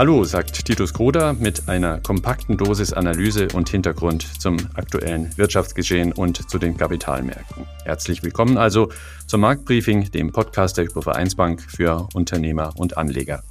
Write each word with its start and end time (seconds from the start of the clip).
Hallo, 0.00 0.24
sagt 0.24 0.64
Titus 0.64 0.94
Kroder 0.94 1.34
mit 1.34 1.68
einer 1.68 2.00
kompakten 2.00 2.56
Dosis 2.56 2.94
Analyse 2.94 3.48
und 3.52 3.68
Hintergrund 3.68 4.22
zum 4.40 4.56
aktuellen 4.72 5.36
Wirtschaftsgeschehen 5.36 6.12
und 6.12 6.48
zu 6.48 6.58
den 6.58 6.78
Kapitalmärkten. 6.78 7.66
Herzlich 7.84 8.22
willkommen 8.22 8.56
also 8.56 8.88
zum 9.26 9.42
Marktbriefing, 9.42 10.10
dem 10.10 10.32
Podcast 10.32 10.78
der 10.78 10.86
Hypovereinsbank 10.86 11.60
für 11.60 12.08
Unternehmer 12.14 12.72
und 12.76 12.96
Anleger. 12.96 13.42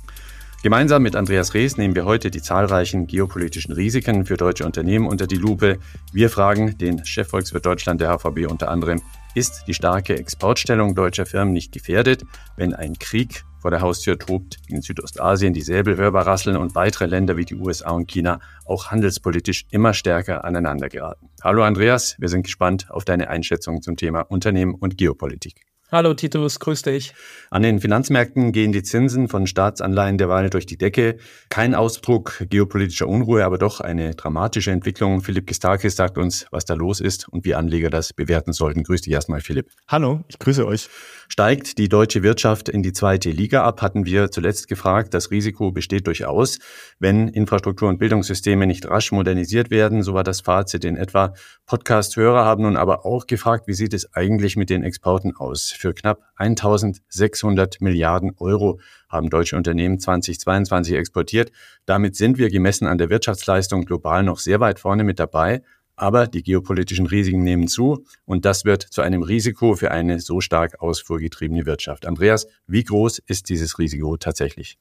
Gemeinsam 0.64 1.04
mit 1.04 1.16
Andreas 1.16 1.54
Rees 1.54 1.78
nehmen 1.78 1.94
wir 1.94 2.06
heute 2.06 2.32
die 2.32 2.42
zahlreichen 2.42 3.06
geopolitischen 3.06 3.76
Risiken 3.76 4.26
für 4.26 4.36
deutsche 4.36 4.66
Unternehmen 4.66 5.06
unter 5.06 5.28
die 5.28 5.36
Lupe. 5.36 5.78
Wir 6.14 6.32
fragen 6.32 6.80
den 6.80 7.06
Chefvolkswirt 7.06 7.68
Deutschland 7.68 8.02
der 8.02 8.10
HVB 8.18 8.48
unter 8.50 8.70
anderem, 8.70 9.04
ist 9.36 9.66
die 9.68 9.76
starke 9.76 10.18
Exportstellung 10.18 10.96
deutscher 10.96 11.28
Firmen 11.28 11.54
nicht 11.54 11.72
gefährdet, 11.72 12.26
wenn 12.58 12.74
ein 12.74 12.98
Krieg 12.98 13.46
vor 13.60 13.72
der 13.72 13.82
Haustür 13.82 14.18
tobt, 14.18 14.58
in 14.68 14.82
Südostasien 14.82 15.54
die 15.54 15.62
Säbelhörber 15.62 16.22
rasseln 16.22 16.58
und 16.58 16.76
weitere 16.76 17.06
Länder 17.06 17.38
wie 17.38 17.46
die 17.46 17.56
USA 17.56 17.92
und 17.92 18.08
China 18.08 18.40
auch 18.66 18.88
handelspolitisch 18.88 19.66
immer 19.72 19.94
stärker 19.94 20.44
aneinander 20.46 20.90
geraten. 20.90 21.30
Hallo 21.44 21.64
Andreas, 21.64 22.16
wir 22.20 22.30
sind 22.30 22.44
gespannt 22.44 22.90
auf 22.90 23.06
deine 23.06 23.30
Einschätzung 23.30 23.82
zum 23.82 23.98
Thema 23.98 24.22
Unternehmen 24.22 24.76
und 24.76 24.98
Geopolitik. 24.98 25.69
Hallo 25.92 26.14
Titus, 26.14 26.60
grüß 26.60 26.84
dich. 26.84 27.16
An 27.50 27.64
den 27.64 27.80
Finanzmärkten 27.80 28.52
gehen 28.52 28.72
die 28.72 28.84
Zinsen 28.84 29.28
von 29.28 29.48
Staatsanleihen 29.48 30.20
derweil 30.20 30.52
durch 30.52 30.68
die 30.68 30.78
Decke. 30.78 31.18
Kein 31.50 31.74
Ausdruck 31.74 32.46
geopolitischer 32.48 33.08
Unruhe, 33.08 33.44
aber 33.44 33.58
doch 33.58 33.82
eine 33.82 34.14
dramatische 34.14 34.70
Entwicklung. 34.70 35.22
Philipp 35.22 35.48
Gistakis 35.48 35.96
sagt 35.96 36.20
uns, 36.20 36.46
was 36.52 36.66
da 36.66 36.76
los 36.76 37.00
ist 37.02 37.28
und 37.28 37.44
wie 37.44 37.56
Anleger 37.56 37.90
das 37.90 38.14
bewerten 38.14 38.54
sollten. 38.54 38.84
Grüß 38.84 39.02
dich 39.02 39.14
erstmal, 39.14 39.42
Philipp. 39.42 39.72
Hallo, 39.88 40.24
ich 40.28 40.38
grüße 40.38 40.64
euch. 40.68 40.90
Steigt 41.28 41.80
die 41.80 41.90
deutsche 41.90 42.22
Wirtschaft 42.22 42.70
in 42.70 42.84
die 42.84 42.94
zweite 42.94 43.32
Liga 43.32 43.64
ab, 43.64 43.82
hatten 43.82 44.06
wir 44.06 44.30
zuletzt 44.30 44.68
gefragt. 44.68 45.16
Das 45.16 45.32
Risiko 45.32 45.72
besteht 45.72 46.06
durchaus, 46.06 46.60
wenn 47.00 47.28
Infrastruktur- 47.28 47.90
und 47.90 47.98
Bildungssysteme 47.98 48.68
nicht 48.68 48.88
rasch 48.88 49.12
modernisiert 49.12 49.72
werden. 49.72 50.04
So 50.04 50.14
war 50.14 50.24
das 50.24 50.42
Fazit 50.42 50.86
in 50.86 50.98
etwa. 50.98 51.34
Podcast-Hörer 51.66 52.46
haben 52.46 52.64
nun 52.64 52.78
aber 52.78 53.08
auch 53.08 53.26
gefragt, 53.26 53.68
wie 53.68 53.74
sieht 53.74 53.96
es 53.96 54.14
eigentlich 54.14 54.56
mit 54.56 54.70
den 54.70 54.84
Exporten 54.84 55.36
aus? 55.36 55.72
Für 55.80 55.94
knapp 55.94 56.24
1600 56.36 57.80
Milliarden 57.80 58.34
Euro 58.38 58.82
haben 59.08 59.30
deutsche 59.30 59.56
Unternehmen 59.56 59.98
2022 59.98 60.94
exportiert. 60.94 61.54
Damit 61.86 62.18
sind 62.18 62.38
wir 62.38 62.50
gemessen 62.50 62.86
an 62.86 62.98
der 62.98 63.10
Wirtschaftsleistung 63.10 63.86
global 63.86 64.24
noch 64.24 64.40
sehr 64.40 64.60
weit 64.60 64.82
vorne 64.82 65.06
mit 65.06 65.20
dabei. 65.20 65.62
Aber 65.96 66.28
die 66.28 66.44
geopolitischen 66.44 67.08
Risiken 67.08 67.44
nehmen 67.44 67.70
zu 67.70 68.04
und 68.26 68.44
das 68.44 68.66
wird 68.66 68.84
zu 68.84 69.02
einem 69.02 69.24
Risiko 69.24 69.76
für 69.76 69.92
eine 69.92 70.20
so 70.20 70.42
stark 70.42 70.82
ausfuhrgetriebene 70.82 71.66
Wirtschaft. 71.66 72.06
Andreas, 72.06 72.48
wie 72.68 72.84
groß 72.84 73.20
ist 73.20 73.48
dieses 73.48 73.80
Risiko 73.80 74.18
tatsächlich? 74.18 74.78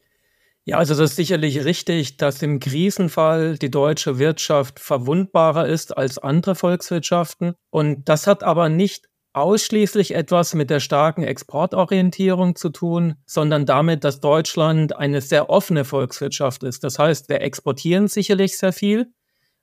Ja, 0.64 0.78
also 0.78 0.94
das 0.94 1.10
ist 1.10 1.16
sicherlich 1.16 1.64
richtig, 1.64 2.16
dass 2.16 2.42
im 2.42 2.58
Krisenfall 2.58 3.56
die 3.56 3.70
deutsche 3.70 4.18
Wirtschaft 4.18 4.80
verwundbarer 4.80 5.68
ist 5.68 5.96
als 5.96 6.18
andere 6.18 6.56
Volkswirtschaften. 6.56 7.54
Und 7.70 8.08
das 8.08 8.26
hat 8.26 8.42
aber 8.42 8.68
nicht 8.68 9.08
ausschließlich 9.40 10.14
etwas 10.14 10.54
mit 10.54 10.70
der 10.70 10.80
starken 10.80 11.22
Exportorientierung 11.22 12.56
zu 12.56 12.70
tun, 12.70 13.14
sondern 13.26 13.66
damit, 13.66 14.04
dass 14.04 14.20
Deutschland 14.20 14.96
eine 14.96 15.20
sehr 15.20 15.50
offene 15.50 15.84
Volkswirtschaft 15.84 16.62
ist. 16.62 16.84
Das 16.84 16.98
heißt, 16.98 17.28
wir 17.28 17.40
exportieren 17.40 18.08
sicherlich 18.08 18.58
sehr 18.58 18.72
viel, 18.72 19.12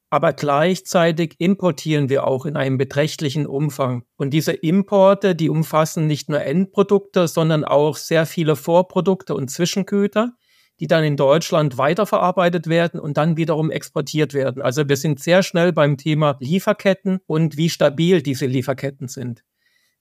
aber 0.09 0.33
gleichzeitig 0.33 1.35
importieren 1.39 2.09
wir 2.09 2.27
auch 2.27 2.45
in 2.45 2.55
einem 2.55 2.77
beträchtlichen 2.77 3.47
Umfang. 3.47 4.03
Und 4.17 4.31
diese 4.31 4.53
Importe, 4.53 5.35
die 5.35 5.49
umfassen 5.49 6.07
nicht 6.07 6.29
nur 6.29 6.41
Endprodukte, 6.41 7.27
sondern 7.27 7.65
auch 7.65 7.97
sehr 7.97 8.25
viele 8.25 8.55
Vorprodukte 8.55 9.35
und 9.35 9.49
Zwischengüter, 9.49 10.33
die 10.79 10.87
dann 10.87 11.03
in 11.03 11.17
Deutschland 11.17 11.77
weiterverarbeitet 11.77 12.67
werden 12.67 12.99
und 12.99 13.17
dann 13.17 13.37
wiederum 13.37 13.71
exportiert 13.71 14.33
werden. 14.33 14.61
Also 14.61 14.87
wir 14.87 14.97
sind 14.97 15.19
sehr 15.19 15.43
schnell 15.43 15.71
beim 15.71 15.97
Thema 15.97 16.37
Lieferketten 16.39 17.19
und 17.27 17.57
wie 17.57 17.69
stabil 17.69 18.21
diese 18.21 18.45
Lieferketten 18.45 19.07
sind. 19.07 19.43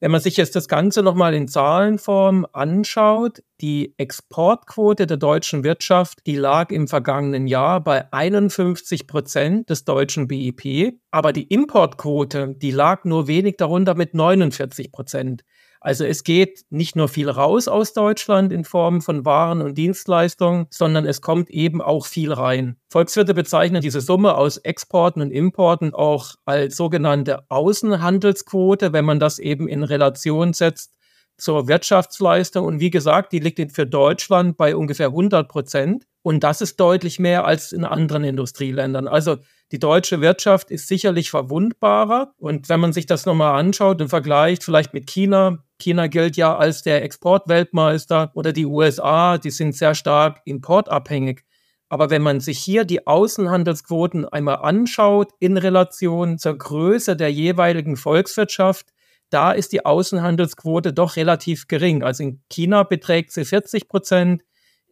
Wenn 0.05 0.11
man 0.11 0.21
sich 0.21 0.37
jetzt 0.37 0.55
das 0.55 0.69
Ganze 0.69 1.03
nochmal 1.03 1.33
in 1.33 1.49
Zahlenform 1.49 2.47
anschaut, 2.53 3.43
die 3.63 3.95
Exportquote 3.97 5.07
der 5.07 5.17
deutschen 5.17 5.65
Wirtschaft, 5.65 6.27
die 6.27 6.37
lag 6.37 6.71
im 6.71 6.89
vergangenen 6.89 7.47
Jahr 7.47 7.83
bei 7.83 8.13
51 8.13 9.07
Prozent 9.07 9.71
des 9.71 9.87
deutschen 9.87 10.29
BIP, 10.29 10.99
aber 11.11 11.33
die 11.33 11.45
Importquote, 11.45 12.55
die 12.55 12.71
lag 12.71 13.07
nur 13.07 13.29
wenig 13.29 13.57
darunter 13.57 13.95
mit 13.95 14.13
49 14.13 14.93
Prozent. 14.93 15.43
Also 15.85 16.07
es 16.07 16.25
geht 16.25 16.65
nicht 16.71 16.97
nur 16.97 17.09
viel 17.09 17.29
raus 17.29 17.69
aus 17.69 17.93
Deutschland 17.93 18.55
in 18.55 18.65
Form 18.65 19.03
von 19.03 19.27
Waren 19.27 19.61
und 19.61 19.77
Dienstleistungen, 19.77 20.67
sondern 20.71 21.05
es 21.05 21.21
kommt 21.21 21.51
eben 21.51 21.83
auch 21.83 22.07
viel 22.07 22.33
rein. 22.33 22.79
Volkswirte 22.89 23.35
bezeichnen 23.35 23.83
diese 23.83 24.01
Summe 24.01 24.35
aus 24.35 24.57
Exporten 24.57 25.21
und 25.21 25.31
Importen 25.31 25.93
auch 25.93 26.37
als 26.47 26.79
sogenannte 26.79 27.51
Außenhandelsquote, 27.51 28.95
wenn 28.95 29.05
man 29.05 29.21
das 29.21 29.39
eben 29.39 29.69
in 29.69 29.83
Relation 29.83 30.55
setzt 30.55 30.95
zur 31.37 31.69
Wirtschaftsleistung. 31.69 32.65
Und 32.65 32.81
wie 32.81 32.91
gesagt, 32.91 33.33
die 33.33 33.41
liegt 33.41 33.73
für 33.73 33.87
Deutschland 33.87 34.57
bei 34.57 34.75
ungefähr 34.77 35.09
100 35.09 35.47
Prozent. 35.49 36.07
Und 36.23 36.45
das 36.45 36.63
ist 36.63 36.81
deutlich 36.81 37.19
mehr 37.19 37.45
als 37.45 37.73
in 37.73 37.85
anderen 37.85 38.25
Industrieländern. 38.25 39.07
Also 39.07 39.37
die 39.71 39.79
deutsche 39.79 40.23
Wirtschaft 40.23 40.71
ist 40.71 40.89
sicherlich 40.89 41.31
verwundbarer. 41.31 42.33
Und 42.39 42.71
wenn 42.71 42.81
man 42.81 42.95
sich 42.95 43.05
das 43.05 43.27
nochmal 43.27 43.59
anschaut 43.59 44.01
und 44.01 44.09
vergleicht, 44.09 44.65
vielleicht 44.65 44.95
mit 44.95 45.07
China, 45.07 45.59
China 45.85 46.07
gilt 46.07 46.37
ja 46.39 46.57
als 46.57 46.83
der 46.83 47.05
Exportweltmeister 47.05 48.31
oder 48.35 48.55
die 48.55 48.65
USA, 48.65 49.37
die 49.37 49.51
sind 49.51 49.77
sehr 49.77 49.95
stark 49.95 50.41
importabhängig. 50.47 51.45
Aber 51.91 52.09
wenn 52.09 52.23
man 52.23 52.41
sich 52.41 52.59
hier 52.59 52.85
die 52.85 53.07
Außenhandelsquoten 53.07 54.25
einmal 54.27 54.57
anschaut 54.57 55.33
in 55.41 55.59
Relation 55.59 56.39
zur 56.39 56.57
Größe 56.57 57.17
der 57.17 57.31
jeweiligen 57.31 57.97
Volkswirtschaft, 57.97 58.95
da 59.29 59.53
ist 59.53 59.73
die 59.73 59.85
Außenhandelsquote 59.85 60.95
doch 60.95 61.17
relativ 61.17 61.69
gering. 61.69 62.03
Also 62.03 62.23
in 62.23 62.41
China 62.49 62.83
beträgt 62.85 63.33
sie 63.33 63.45
40 63.45 63.87
Prozent, 63.87 64.43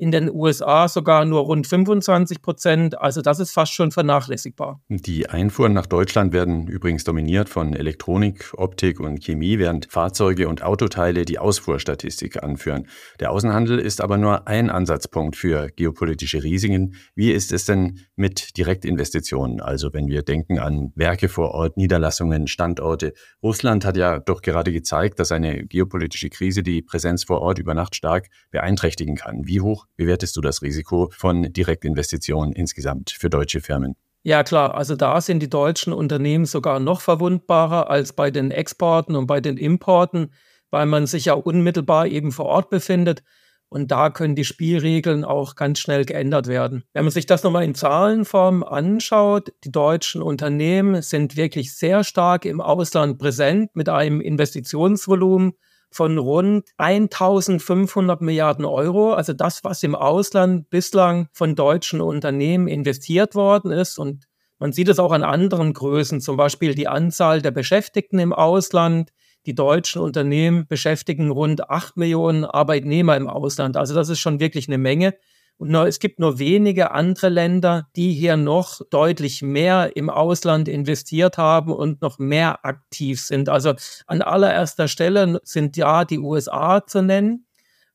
in 0.02 0.10
den 0.10 0.28
USA 0.34 0.88
sogar 0.88 1.24
nur 1.24 1.42
rund 1.42 1.64
25 1.64 2.42
Prozent. 2.42 3.00
Also 3.00 3.22
das 3.22 3.38
ist 3.38 3.52
fast 3.52 3.72
schon 3.72 3.92
vernachlässigbar. 3.92 4.80
Die 4.88 5.30
Einfuhren 5.30 5.74
nach 5.74 5.86
Deutschland 5.86 6.32
werden 6.32 6.66
übrigens 6.66 7.04
dominiert 7.04 7.48
von 7.48 7.72
Elektronik, 7.72 8.52
Optik 8.56 8.98
und 8.98 9.22
Chemie, 9.24 9.60
während 9.60 9.86
Fahrzeuge 9.92 10.48
und 10.48 10.64
Autoteile 10.64 11.24
die 11.24 11.38
Ausfuhrstatistik 11.38 12.42
anführen. 12.42 12.88
Der 13.20 13.30
Außenhandel 13.30 13.78
ist 13.78 14.00
aber 14.00 14.18
nur 14.18 14.48
ein 14.48 14.70
Ansatzpunkt 14.70 15.36
für 15.36 15.68
geopolitische 15.68 16.42
Risiken. 16.42 16.96
Wie 17.14 17.30
ist 17.30 17.52
es 17.52 17.66
denn 17.66 18.00
mit 18.16 18.56
Direktinvestitionen? 18.56 19.60
Also 19.60 19.94
wenn 19.94 20.08
wir 20.08 20.22
denken 20.22 20.58
an 20.58 20.90
Werke 20.96 21.28
vor 21.28 21.52
Ort, 21.52 21.76
Niederlassungen, 21.76 22.48
Standorte. 22.48 23.12
Russland 23.40 23.84
hat 23.84 23.96
ja 23.96 24.18
doch 24.18 24.42
gerade 24.42 24.72
gezeigt, 24.72 25.20
dass 25.20 25.30
eine 25.30 25.64
geopolitische 25.64 26.28
Krise 26.28 26.64
die 26.64 26.82
Präsenz 26.82 27.22
vor 27.22 27.40
Ort 27.40 27.60
über 27.60 27.74
Nacht 27.74 27.94
stark 27.94 28.26
beeinträchtigen 28.50 29.14
kann. 29.14 29.46
Wie 29.46 29.60
hoch 29.60 29.86
bewertest 29.96 30.36
du 30.36 30.40
das 30.40 30.62
Risiko 30.62 31.10
von 31.12 31.52
Direktinvestitionen 31.52 32.52
insgesamt 32.52 33.10
für 33.10 33.30
deutsche 33.30 33.60
Firmen? 33.60 33.96
Ja 34.24 34.44
klar, 34.44 34.76
also 34.76 34.94
da 34.94 35.20
sind 35.20 35.40
die 35.40 35.50
deutschen 35.50 35.92
Unternehmen 35.92 36.44
sogar 36.44 36.78
noch 36.78 37.00
verwundbarer 37.00 37.90
als 37.90 38.12
bei 38.12 38.30
den 38.30 38.52
Exporten 38.52 39.16
und 39.16 39.26
bei 39.26 39.40
den 39.40 39.56
Importen, 39.56 40.32
weil 40.70 40.86
man 40.86 41.06
sich 41.06 41.24
ja 41.24 41.34
unmittelbar 41.34 42.06
eben 42.06 42.30
vor 42.30 42.46
Ort 42.46 42.70
befindet. 42.70 43.24
Und 43.68 43.90
da 43.90 44.10
können 44.10 44.36
die 44.36 44.44
Spielregeln 44.44 45.24
auch 45.24 45.56
ganz 45.56 45.80
schnell 45.80 46.04
geändert 46.04 46.46
werden. 46.46 46.84
Wenn 46.92 47.04
man 47.04 47.10
sich 47.10 47.26
das 47.26 47.42
nochmal 47.42 47.64
in 47.64 47.74
Zahlenform 47.74 48.62
anschaut, 48.62 49.52
die 49.64 49.72
deutschen 49.72 50.22
Unternehmen 50.22 51.00
sind 51.02 51.36
wirklich 51.36 51.74
sehr 51.74 52.04
stark 52.04 52.44
im 52.44 52.60
Ausland 52.60 53.18
präsent 53.18 53.74
mit 53.74 53.88
einem 53.88 54.20
Investitionsvolumen 54.20 55.54
von 55.94 56.18
rund 56.18 56.68
1500 56.76 58.20
Milliarden 58.20 58.64
Euro. 58.64 59.12
Also 59.14 59.32
das, 59.32 59.64
was 59.64 59.82
im 59.82 59.94
Ausland 59.94 60.70
bislang 60.70 61.28
von 61.32 61.54
deutschen 61.54 62.00
Unternehmen 62.00 62.68
investiert 62.68 63.34
worden 63.34 63.70
ist. 63.70 63.98
Und 63.98 64.26
man 64.58 64.72
sieht 64.72 64.88
es 64.88 64.98
auch 64.98 65.12
an 65.12 65.24
anderen 65.24 65.72
Größen, 65.72 66.20
zum 66.20 66.36
Beispiel 66.36 66.74
die 66.74 66.88
Anzahl 66.88 67.42
der 67.42 67.50
Beschäftigten 67.50 68.18
im 68.18 68.32
Ausland. 68.32 69.10
Die 69.44 69.54
deutschen 69.54 70.00
Unternehmen 70.00 70.66
beschäftigen 70.68 71.30
rund 71.30 71.68
8 71.68 71.96
Millionen 71.96 72.44
Arbeitnehmer 72.44 73.16
im 73.16 73.28
Ausland. 73.28 73.76
Also 73.76 73.94
das 73.94 74.08
ist 74.08 74.20
schon 74.20 74.38
wirklich 74.38 74.68
eine 74.68 74.78
Menge. 74.78 75.14
Und 75.58 75.74
es 75.74 76.00
gibt 76.00 76.18
nur 76.18 76.38
wenige 76.40 76.90
andere 76.90 77.28
Länder, 77.28 77.88
die 77.94 78.12
hier 78.12 78.36
noch 78.36 78.80
deutlich 78.90 79.42
mehr 79.42 79.96
im 79.96 80.10
Ausland 80.10 80.68
investiert 80.68 81.38
haben 81.38 81.72
und 81.72 82.02
noch 82.02 82.18
mehr 82.18 82.64
aktiv 82.64 83.20
sind. 83.20 83.48
Also 83.48 83.74
an 84.06 84.22
allererster 84.22 84.88
Stelle 84.88 85.40
sind 85.44 85.76
ja 85.76 86.04
die 86.04 86.18
USA 86.18 86.84
zu 86.84 87.02
nennen. 87.02 87.46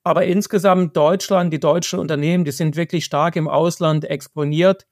Aber 0.04 0.24
insgesamt 0.24 0.96
Deutschland, 0.96 1.52
die 1.52 1.60
deutschen 1.60 2.00
Unternehmen, 2.00 2.46
die 2.46 2.52
sind 2.52 2.78
wirklich 2.78 3.04
stark 3.04 3.36
im 3.36 3.50
Ausland 3.50 4.06
exponiert. 4.06 4.88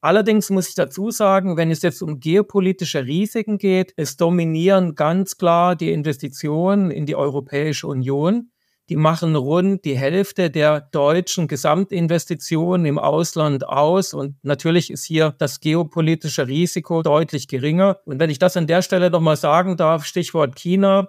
Allerdings 0.00 0.50
muss 0.50 0.68
ich 0.68 0.74
dazu 0.74 1.12
sagen, 1.12 1.56
wenn 1.56 1.70
es 1.70 1.82
jetzt 1.82 2.02
um 2.02 2.18
geopolitische 2.18 3.04
Risiken 3.04 3.58
geht, 3.58 3.92
es 3.96 4.16
dominieren 4.16 4.96
ganz 4.96 5.36
klar 5.36 5.76
die 5.76 5.92
Investitionen 5.92 6.90
in 6.90 7.06
die 7.06 7.14
Europäische 7.14 7.86
Union. 7.86 8.50
Die 8.88 8.96
machen 8.96 9.34
rund 9.34 9.84
die 9.84 9.96
Hälfte 9.96 10.50
der 10.50 10.80
deutschen 10.80 11.48
Gesamtinvestitionen 11.48 12.86
im 12.86 12.98
Ausland 12.98 13.66
aus. 13.66 14.14
Und 14.14 14.36
natürlich 14.42 14.90
ist 14.90 15.04
hier 15.04 15.34
das 15.38 15.60
geopolitische 15.60 16.46
Risiko 16.46 17.02
deutlich 17.02 17.48
geringer. 17.48 17.98
Und 18.04 18.20
wenn 18.20 18.30
ich 18.30 18.38
das 18.38 18.56
an 18.56 18.66
der 18.66 18.82
Stelle 18.82 19.10
nochmal 19.10 19.36
sagen 19.36 19.76
darf, 19.76 20.04
Stichwort 20.04 20.54
China, 20.54 21.08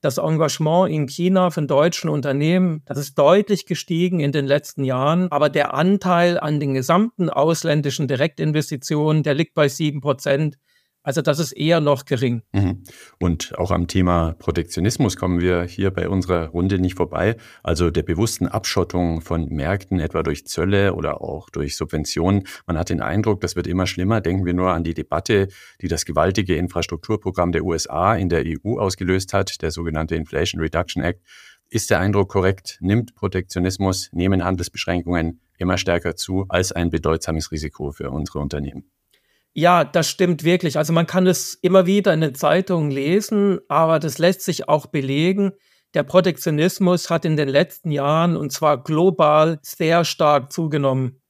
das 0.00 0.16
Engagement 0.18 0.90
in 0.90 1.06
China 1.06 1.50
von 1.50 1.66
deutschen 1.66 2.08
Unternehmen, 2.08 2.82
das 2.86 2.98
ist 2.98 3.18
deutlich 3.18 3.66
gestiegen 3.66 4.20
in 4.20 4.32
den 4.32 4.46
letzten 4.46 4.84
Jahren. 4.84 5.30
Aber 5.30 5.50
der 5.50 5.74
Anteil 5.74 6.38
an 6.38 6.60
den 6.60 6.72
gesamten 6.72 7.28
ausländischen 7.28 8.08
Direktinvestitionen, 8.08 9.22
der 9.22 9.34
liegt 9.34 9.54
bei 9.54 9.68
sieben 9.68 10.00
Prozent. 10.00 10.56
Also 11.02 11.22
das 11.22 11.38
ist 11.38 11.52
eher 11.52 11.80
noch 11.80 12.04
gering. 12.04 12.42
Mhm. 12.52 12.82
Und 13.18 13.56
auch 13.56 13.70
am 13.70 13.86
Thema 13.86 14.34
Protektionismus 14.38 15.16
kommen 15.16 15.40
wir 15.40 15.62
hier 15.62 15.90
bei 15.90 16.08
unserer 16.08 16.48
Runde 16.48 16.78
nicht 16.78 16.96
vorbei. 16.96 17.36
Also 17.62 17.90
der 17.90 18.02
bewussten 18.02 18.46
Abschottung 18.46 19.20
von 19.20 19.48
Märkten, 19.48 20.00
etwa 20.00 20.22
durch 20.22 20.46
Zölle 20.46 20.94
oder 20.94 21.22
auch 21.22 21.50
durch 21.50 21.76
Subventionen. 21.76 22.46
Man 22.66 22.76
hat 22.76 22.90
den 22.90 23.00
Eindruck, 23.00 23.40
das 23.40 23.56
wird 23.56 23.66
immer 23.66 23.86
schlimmer. 23.86 24.20
Denken 24.20 24.44
wir 24.44 24.54
nur 24.54 24.72
an 24.72 24.84
die 24.84 24.94
Debatte, 24.94 25.48
die 25.80 25.88
das 25.88 26.04
gewaltige 26.04 26.56
Infrastrukturprogramm 26.56 27.52
der 27.52 27.64
USA 27.64 28.14
in 28.14 28.28
der 28.28 28.44
EU 28.44 28.78
ausgelöst 28.78 29.32
hat, 29.32 29.62
der 29.62 29.70
sogenannte 29.70 30.16
Inflation 30.16 30.60
Reduction 30.60 31.02
Act. 31.02 31.22
Ist 31.70 31.90
der 31.90 32.00
Eindruck 32.00 32.30
korrekt? 32.30 32.78
Nimmt 32.80 33.14
Protektionismus, 33.14 34.10
nehmen 34.12 34.44
Handelsbeschränkungen 34.44 35.40
immer 35.58 35.78
stärker 35.78 36.16
zu 36.16 36.46
als 36.48 36.72
ein 36.72 36.90
bedeutsames 36.90 37.52
Risiko 37.52 37.92
für 37.92 38.10
unsere 38.10 38.38
Unternehmen? 38.38 38.90
Ja, 39.58 39.82
das 39.82 40.08
stimmt 40.08 40.44
wirklich. 40.44 40.78
Also 40.78 40.92
man 40.92 41.08
kann 41.08 41.26
es 41.26 41.54
immer 41.54 41.84
wieder 41.84 42.14
in 42.14 42.20
den 42.20 42.36
Zeitungen 42.36 42.92
lesen, 42.92 43.58
aber 43.66 43.98
das 43.98 44.18
lässt 44.18 44.42
sich 44.42 44.68
auch 44.68 44.86
belegen. 44.86 45.50
Der 45.94 46.04
Protektionismus 46.04 47.10
hat 47.10 47.24
in 47.24 47.36
den 47.36 47.48
letzten 47.48 47.90
Jahren 47.90 48.36
und 48.36 48.52
zwar 48.52 48.84
global 48.84 49.58
sehr 49.62 50.04
stark 50.04 50.52
zugenommen. 50.52 51.20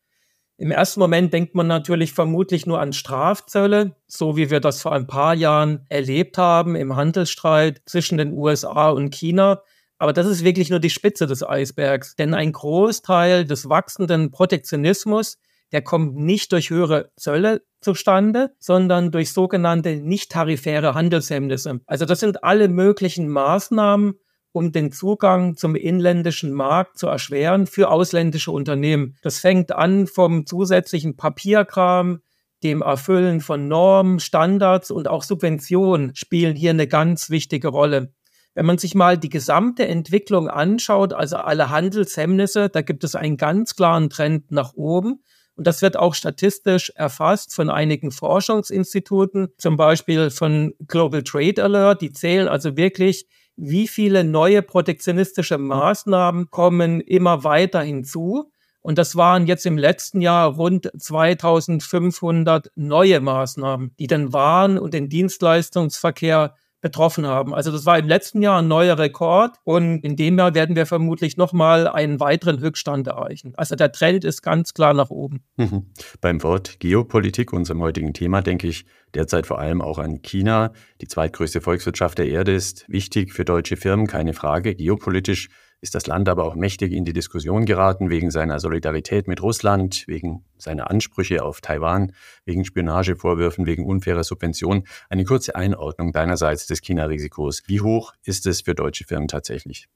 Im 0.59 0.71
ersten 0.71 1.01
Moment 1.01 1.33
denkt 1.33 1.55
man 1.55 1.69
natürlich 1.69 2.13
vermutlich 2.13 2.67
nur 2.67 2.79
an 2.83 2.93
Strafzölle, 2.93 3.97
so 4.07 4.37
wie 4.37 4.51
wir 4.51 4.61
das 4.61 4.83
vor 4.83 4.93
ein 4.93 5.07
paar 5.07 5.33
Jahren 5.33 5.87
erlebt 5.89 6.37
haben 6.37 6.77
im 6.77 6.97
Handelsstreit 6.97 7.81
zwischen 7.87 8.19
den 8.19 8.35
USA 8.35 8.91
und 8.91 9.09
China. 9.15 9.63
Aber 9.97 10.13
das 10.13 10.27
ist 10.27 10.45
wirklich 10.45 10.69
nur 10.69 10.81
die 10.81 10.91
Spitze 10.91 11.27
des 11.27 11.43
Eisbergs, 11.43 12.15
denn 12.15 12.35
ein 12.35 12.53
Großteil 12.53 13.47
des 13.47 13.71
wachsenden 13.71 14.31
Protektionismus 14.31 15.39
der 15.73 15.83
kommt 15.83 16.17
nicht 16.17 16.53
durch 16.53 16.71
höhere 16.71 17.11
Zölle 17.17 17.63
zustande, 17.81 18.55
sondern 18.59 19.11
durch 19.11 19.33
sogenannte 19.33 19.97
nicht 19.97 20.33
tarifäre 20.33 20.95
Handelshemmnisse. 20.95 21.81
Also 21.87 22.05
das 22.05 22.21
sind 22.21 22.43
alle 22.45 22.69
möglichen 22.69 23.29
Maßnahmen, 23.29 24.15
um 24.53 24.73
den 24.73 24.93
Zugang 24.93 25.57
zum 25.57 25.77
inländischen 25.77 26.53
Markt 26.53 26.99
zu 26.99 27.07
erschweren 27.07 27.67
für 27.67 27.91
ausländische 27.91 28.51
Unternehmen. 28.51 29.17
Das 29.23 29.39
fängt 29.39 29.73
an 29.73 30.07
vom 30.07 30.47
zusätzlichen 30.47 31.17
Papierkram, 31.17 32.21
dem 32.65 32.83
Erfüllen 32.83 33.41
von 33.41 33.69
Normen, 33.69 34.19
Standards 34.19 34.91
und 34.91 35.07
auch 35.07 35.23
Subventionen 35.23 36.15
spielen 36.17 36.57
hier 36.57 36.71
eine 36.71 36.89
ganz 36.89 37.31
wichtige 37.31 37.69
Rolle. 37.69 38.13
Wenn 38.55 38.67
man 38.67 38.79
sich 38.79 38.97
mal 38.97 39.17
die 39.17 39.29
gesamte 39.29 39.87
Entwicklung 39.87 40.49
anschaut, 40.49 41.13
also 41.13 41.37
alle 41.37 41.71
Handelshemmnisse, 41.71 42.69
da 42.69 42.83
gibt 42.83 43.05
es 43.05 43.15
einen 43.15 43.37
ganz 43.37 43.77
klaren 43.77 44.11
Trend 44.11 44.51
nach 44.51 44.73
oben. 44.75 45.23
Und 45.59 45.67
das 45.67 45.83
wird 45.83 45.97
auch 45.97 46.15
statistisch 46.15 46.93
erfasst 46.95 47.53
von 47.53 47.69
einigen 47.69 48.13
Forschungsinstituten, 48.13 49.49
zum 49.59 49.77
Beispiel 49.77 50.31
von 50.31 50.73
Global 50.87 51.25
Trade 51.25 51.65
Alert. 51.65 52.01
Die 52.01 52.13
zählen 52.13 52.47
also 52.47 52.77
wirklich, 52.77 53.27
wie 53.57 53.89
viele 53.89 54.23
neue 54.23 54.63
protektionistische 54.63 55.59
Maßnahmen 55.59 56.53
kommen 56.53 57.01
immer 57.01 57.43
weiter 57.43 57.83
hinzu. 57.83 58.53
Und 58.83 58.99
das 58.99 59.17
waren 59.17 59.49
jetzt 59.49 59.67
im 59.67 59.77
letzten 59.77 60.21
Jahr 60.21 60.55
rund 60.55 60.93
2500 60.97 62.71
neue 62.77 63.19
Maßnahmen, 63.19 63.97
die 63.99 64.07
den 64.07 64.33
Waren- 64.33 64.79
und 64.79 64.95
den 64.95 65.09
Dienstleistungsverkehr 65.09 66.55
betroffen 66.81 67.27
haben. 67.27 67.55
Also 67.55 67.73
das 67.73 67.87
war 67.87 67.99
im 67.99 68.07
letzten 68.07 68.41
Jahr 68.43 68.61
ein 68.61 68.69
neuer 68.69 68.99
Rekord 68.99 69.57
und 69.65 70.05
in 70.05 70.17
dem 70.17 70.39
Jahr 70.39 70.55
werden 70.55 70.77
wir 70.77 70.87
vermutlich 70.87 71.37
nochmal 71.37 71.89
einen 71.89 72.21
weiteren 72.21 72.61
Höchststand 72.61 73.07
erreichen. 73.07 73.53
Also 73.57 73.75
der 73.75 73.91
Trend 73.91 74.25
ist 74.25 74.43
ganz 74.43 74.75
klar 74.75 74.95
nach 74.95 75.11
oben. 75.11 75.43
Mhm. 75.57 75.87
Beim 76.21 76.43
Wort 76.43 76.79
Geopolitik, 76.79 77.53
unserem 77.53 77.81
heutigen 77.81 78.15
Thema, 78.15 78.43
denke 78.43 78.69
ich 78.69 78.87
derzeit 79.15 79.47
vor 79.47 79.59
allem 79.59 79.83
auch 79.83 79.99
an 79.99 80.23
China. 80.23 80.73
Die 81.01 81.09
zweitgrößte 81.09 81.61
Volkswirtschaft 81.61 82.19
der 82.19 82.29
Erde 82.29 82.53
ist 82.53 82.89
wichtig 82.89 83.33
für 83.33 83.45
deutsche 83.45 83.77
Firmen, 83.77 84.07
keine 84.07 84.35
Frage. 84.35 84.75
Geopolitisch 84.75 85.49
ist 85.81 85.95
das 85.95 86.07
Land 86.07 86.29
aber 86.29 86.45
auch 86.45 86.55
mächtig 86.55 86.93
in 86.93 87.05
die 87.05 87.13
Diskussion 87.13 87.65
geraten 87.65 88.11
wegen 88.11 88.31
seiner 88.31 88.59
Solidarität 88.59 89.29
mit 89.29 89.43
Russland, 89.43 90.05
wegen 90.09 90.45
seiner 90.57 90.91
Ansprüche 90.91 91.45
auf 91.45 91.61
Taiwan, 91.61 92.13
wegen 92.45 92.65
Spionagevorwürfen, 92.65 93.67
wegen 93.67 93.87
unfairer 93.87 94.25
Subventionen. 94.25 94.85
Eine 95.09 95.25
kurze 95.25 95.55
Einordnung 95.55 96.13
deinerseits 96.13 96.67
des 96.67 96.81
China-Risikos. 96.81 97.63
Wie 97.67 97.81
hoch 97.81 98.13
ist 98.25 98.47
es 98.47 98.63
für 98.63 98.75
deutsche 98.75 99.05
Firmen 99.05 99.29
tatsächlich? 99.29 99.89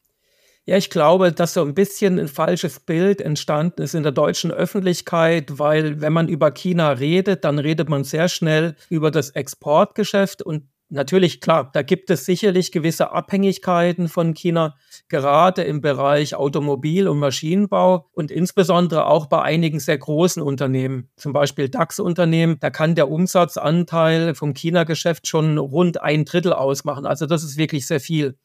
Ja, 0.65 0.77
ich 0.77 0.91
glaube, 0.91 1.33
dass 1.33 1.55
so 1.55 1.63
ein 1.63 1.75
bisschen 1.75 2.21
ein 2.21 2.29
falsches 2.29 2.79
Bild 2.79 3.21
entstanden 3.21 3.83
ist 3.83 3.97
in 3.97 4.05
der 4.05 4.13
deutschen 4.13 4.53
Öffentlichkeit, 4.53 5.59
weil 5.59 6.01
wenn 6.01 6.13
man 6.13 6.29
über 6.29 6.53
China 6.53 6.91
redet, 6.91 7.45
dann 7.45 7.59
redet 7.59 7.89
man 7.89 8.05
sehr 8.05 8.29
schnell 8.29 8.77
über 8.89 9.11
das 9.11 9.31
Exportgeschäft 9.31 10.41
und 10.43 10.69
Natürlich, 10.95 11.41
klar, 11.41 11.71
da 11.73 11.81
gibt 11.81 12.11
es 12.11 12.27
sicherlich 12.27 12.71
gewisse 12.71 13.13
Abhängigkeiten 13.13 14.09
von 14.09 14.35
China, 14.35 14.77
gerade 15.13 15.63
im 15.63 15.83
Bereich 15.83 16.35
Automobil- 16.35 17.07
und 17.07 17.19
Maschinenbau 17.19 18.09
und 18.13 18.31
insbesondere 18.31 19.07
auch 19.07 19.27
bei 19.27 19.43
einigen 19.43 19.79
sehr 19.79 19.99
großen 19.99 20.43
Unternehmen, 20.43 21.11
zum 21.17 21.35
Beispiel 21.35 21.69
DAX-Unternehmen. 21.69 22.57
Da 22.61 22.71
kann 22.71 22.95
der 22.95 23.11
Umsatzanteil 23.11 24.35
vom 24.35 24.55
China-Geschäft 24.55 25.29
schon 25.29 25.59
rund 25.59 26.01
ein 26.01 26.25
Drittel 26.25 26.55
ausmachen. 26.55 27.05
Also 27.05 27.27
das 27.27 27.45
ist 27.45 27.59
wirklich 27.59 27.87
sehr 27.87 28.01
viel. 28.01 28.39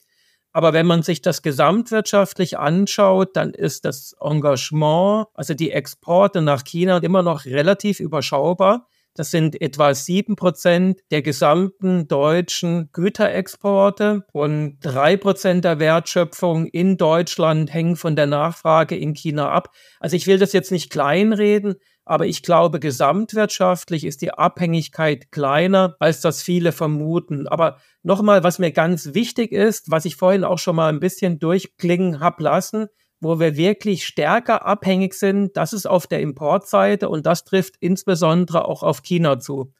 Aber 0.51 0.73
wenn 0.73 0.85
man 0.85 1.03
sich 1.03 1.21
das 1.21 1.41
gesamtwirtschaftlich 1.41 2.57
anschaut, 2.57 3.37
dann 3.37 3.51
ist 3.51 3.85
das 3.85 4.13
Engagement, 4.19 5.27
also 5.33 5.53
die 5.53 5.71
Exporte 5.71 6.41
nach 6.41 6.65
China 6.65 6.97
immer 6.97 7.23
noch 7.23 7.45
relativ 7.45 8.01
überschaubar. 8.01 8.87
Das 9.17 9.31
sind 9.31 9.59
etwa 9.59 9.95
sieben 9.95 10.35
Prozent 10.35 11.01
der 11.09 11.23
gesamten 11.23 12.07
deutschen 12.07 12.89
Güterexporte 12.93 14.23
und 14.31 14.77
drei 14.79 15.17
Prozent 15.17 15.65
der 15.65 15.79
Wertschöpfung 15.79 16.67
in 16.67 16.97
Deutschland 16.97 17.73
hängen 17.73 17.95
von 17.95 18.15
der 18.15 18.27
Nachfrage 18.27 18.95
in 18.95 19.15
China 19.15 19.49
ab. 19.49 19.71
Also 19.99 20.15
ich 20.15 20.27
will 20.27 20.37
das 20.37 20.53
jetzt 20.53 20.71
nicht 20.71 20.91
kleinreden, 20.91 21.77
aber 22.05 22.27
ich 22.27 22.43
glaube, 22.43 22.79
gesamtwirtschaftlich 22.79 24.05
ist 24.05 24.21
die 24.21 24.31
Abhängigkeit 24.31 25.31
kleiner, 25.31 25.95
als 25.99 26.21
das 26.21 26.43
viele 26.43 26.71
vermuten. 26.71 27.47
Aber 27.47 27.79
nochmal, 28.03 28.43
was 28.43 28.59
mir 28.59 28.71
ganz 28.71 29.15
wichtig 29.15 29.51
ist, 29.51 29.89
was 29.89 30.05
ich 30.05 30.15
vorhin 30.15 30.43
auch 30.43 30.59
schon 30.59 30.75
mal 30.75 30.89
ein 30.89 30.99
bisschen 30.99 31.39
durchklingen 31.39 32.19
habe 32.19 32.43
lassen, 32.43 32.87
wo 33.19 33.39
wir 33.39 33.57
wirklich 33.57 34.05
stärker 34.05 34.65
abhängig 34.65 35.13
sind, 35.13 35.57
das 35.57 35.73
ist 35.73 35.87
auf 35.87 36.07
der 36.07 36.21
Importseite 36.21 37.09
und 37.09 37.25
das 37.25 37.43
trifft 37.43 37.75
insbesondere 37.79 38.65
auch 38.65 38.83
auf 38.83 39.01
China 39.01 39.39
zu. 39.39 39.73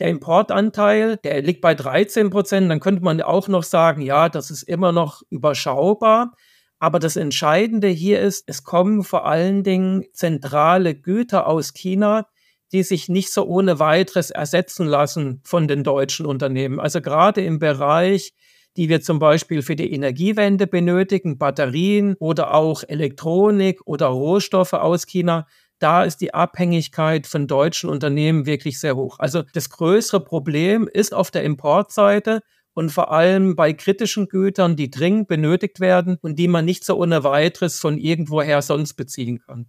Der 0.00 0.08
Importanteil, 0.08 1.16
der 1.18 1.42
liegt 1.42 1.60
bei 1.60 1.74
13 1.74 2.30
Prozent, 2.30 2.70
dann 2.70 2.80
könnte 2.80 3.02
man 3.02 3.20
auch 3.22 3.48
noch 3.48 3.62
sagen, 3.62 4.02
ja, 4.02 4.28
das 4.28 4.50
ist 4.50 4.64
immer 4.64 4.92
noch 4.92 5.22
überschaubar. 5.30 6.32
Aber 6.78 6.98
das 6.98 7.14
Entscheidende 7.14 7.86
hier 7.86 8.20
ist, 8.20 8.44
es 8.48 8.64
kommen 8.64 9.04
vor 9.04 9.24
allen 9.26 9.62
Dingen 9.62 10.04
zentrale 10.12 10.96
Güter 10.96 11.46
aus 11.46 11.74
China, 11.74 12.26
die 12.72 12.82
sich 12.82 13.08
nicht 13.08 13.32
so 13.32 13.46
ohne 13.46 13.78
weiteres 13.78 14.30
ersetzen 14.30 14.86
lassen 14.86 15.40
von 15.44 15.68
den 15.68 15.84
deutschen 15.84 16.26
Unternehmen. 16.26 16.80
Also 16.80 17.00
gerade 17.00 17.44
im 17.44 17.60
Bereich 17.60 18.32
die 18.76 18.88
wir 18.88 19.00
zum 19.00 19.18
Beispiel 19.18 19.62
für 19.62 19.76
die 19.76 19.92
Energiewende 19.92 20.66
benötigen, 20.66 21.38
Batterien 21.38 22.14
oder 22.18 22.54
auch 22.54 22.82
Elektronik 22.86 23.80
oder 23.84 24.06
Rohstoffe 24.06 24.72
aus 24.72 25.06
China, 25.06 25.46
da 25.78 26.04
ist 26.04 26.18
die 26.18 26.32
Abhängigkeit 26.32 27.26
von 27.26 27.46
deutschen 27.46 27.90
Unternehmen 27.90 28.46
wirklich 28.46 28.78
sehr 28.78 28.96
hoch. 28.96 29.18
Also 29.18 29.42
das 29.52 29.68
größere 29.68 30.24
Problem 30.24 30.88
ist 30.92 31.12
auf 31.12 31.30
der 31.30 31.42
Importseite 31.42 32.40
und 32.74 32.90
vor 32.90 33.12
allem 33.12 33.56
bei 33.56 33.72
kritischen 33.72 34.28
Gütern, 34.28 34.76
die 34.76 34.90
dringend 34.90 35.28
benötigt 35.28 35.80
werden 35.80 36.18
und 36.22 36.38
die 36.38 36.48
man 36.48 36.64
nicht 36.64 36.84
so 36.84 36.96
ohne 36.96 37.24
weiteres 37.24 37.80
von 37.80 37.98
irgendwoher 37.98 38.62
sonst 38.62 38.94
beziehen 38.94 39.40
kann. 39.40 39.66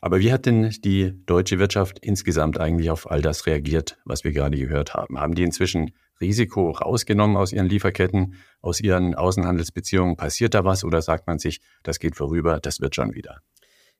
Aber 0.00 0.20
wie 0.20 0.32
hat 0.32 0.44
denn 0.44 0.74
die 0.84 1.24
deutsche 1.24 1.58
Wirtschaft 1.58 1.98
insgesamt 2.00 2.60
eigentlich 2.60 2.90
auf 2.90 3.10
all 3.10 3.22
das 3.22 3.46
reagiert, 3.46 3.96
was 4.04 4.24
wir 4.24 4.32
gerade 4.32 4.58
gehört 4.58 4.92
haben? 4.92 5.18
Haben 5.18 5.34
die 5.34 5.44
inzwischen 5.44 5.92
Risiko 6.20 6.70
rausgenommen 6.70 7.36
aus 7.36 7.52
ihren 7.52 7.68
Lieferketten, 7.68 8.34
aus 8.60 8.80
ihren 8.80 9.14
Außenhandelsbeziehungen? 9.14 10.16
Passiert 10.16 10.54
da 10.54 10.64
was 10.64 10.84
oder 10.84 11.02
sagt 11.02 11.26
man 11.26 11.38
sich, 11.38 11.60
das 11.82 11.98
geht 11.98 12.16
vorüber, 12.16 12.60
das 12.60 12.80
wird 12.80 12.94
schon 12.94 13.14
wieder? 13.14 13.40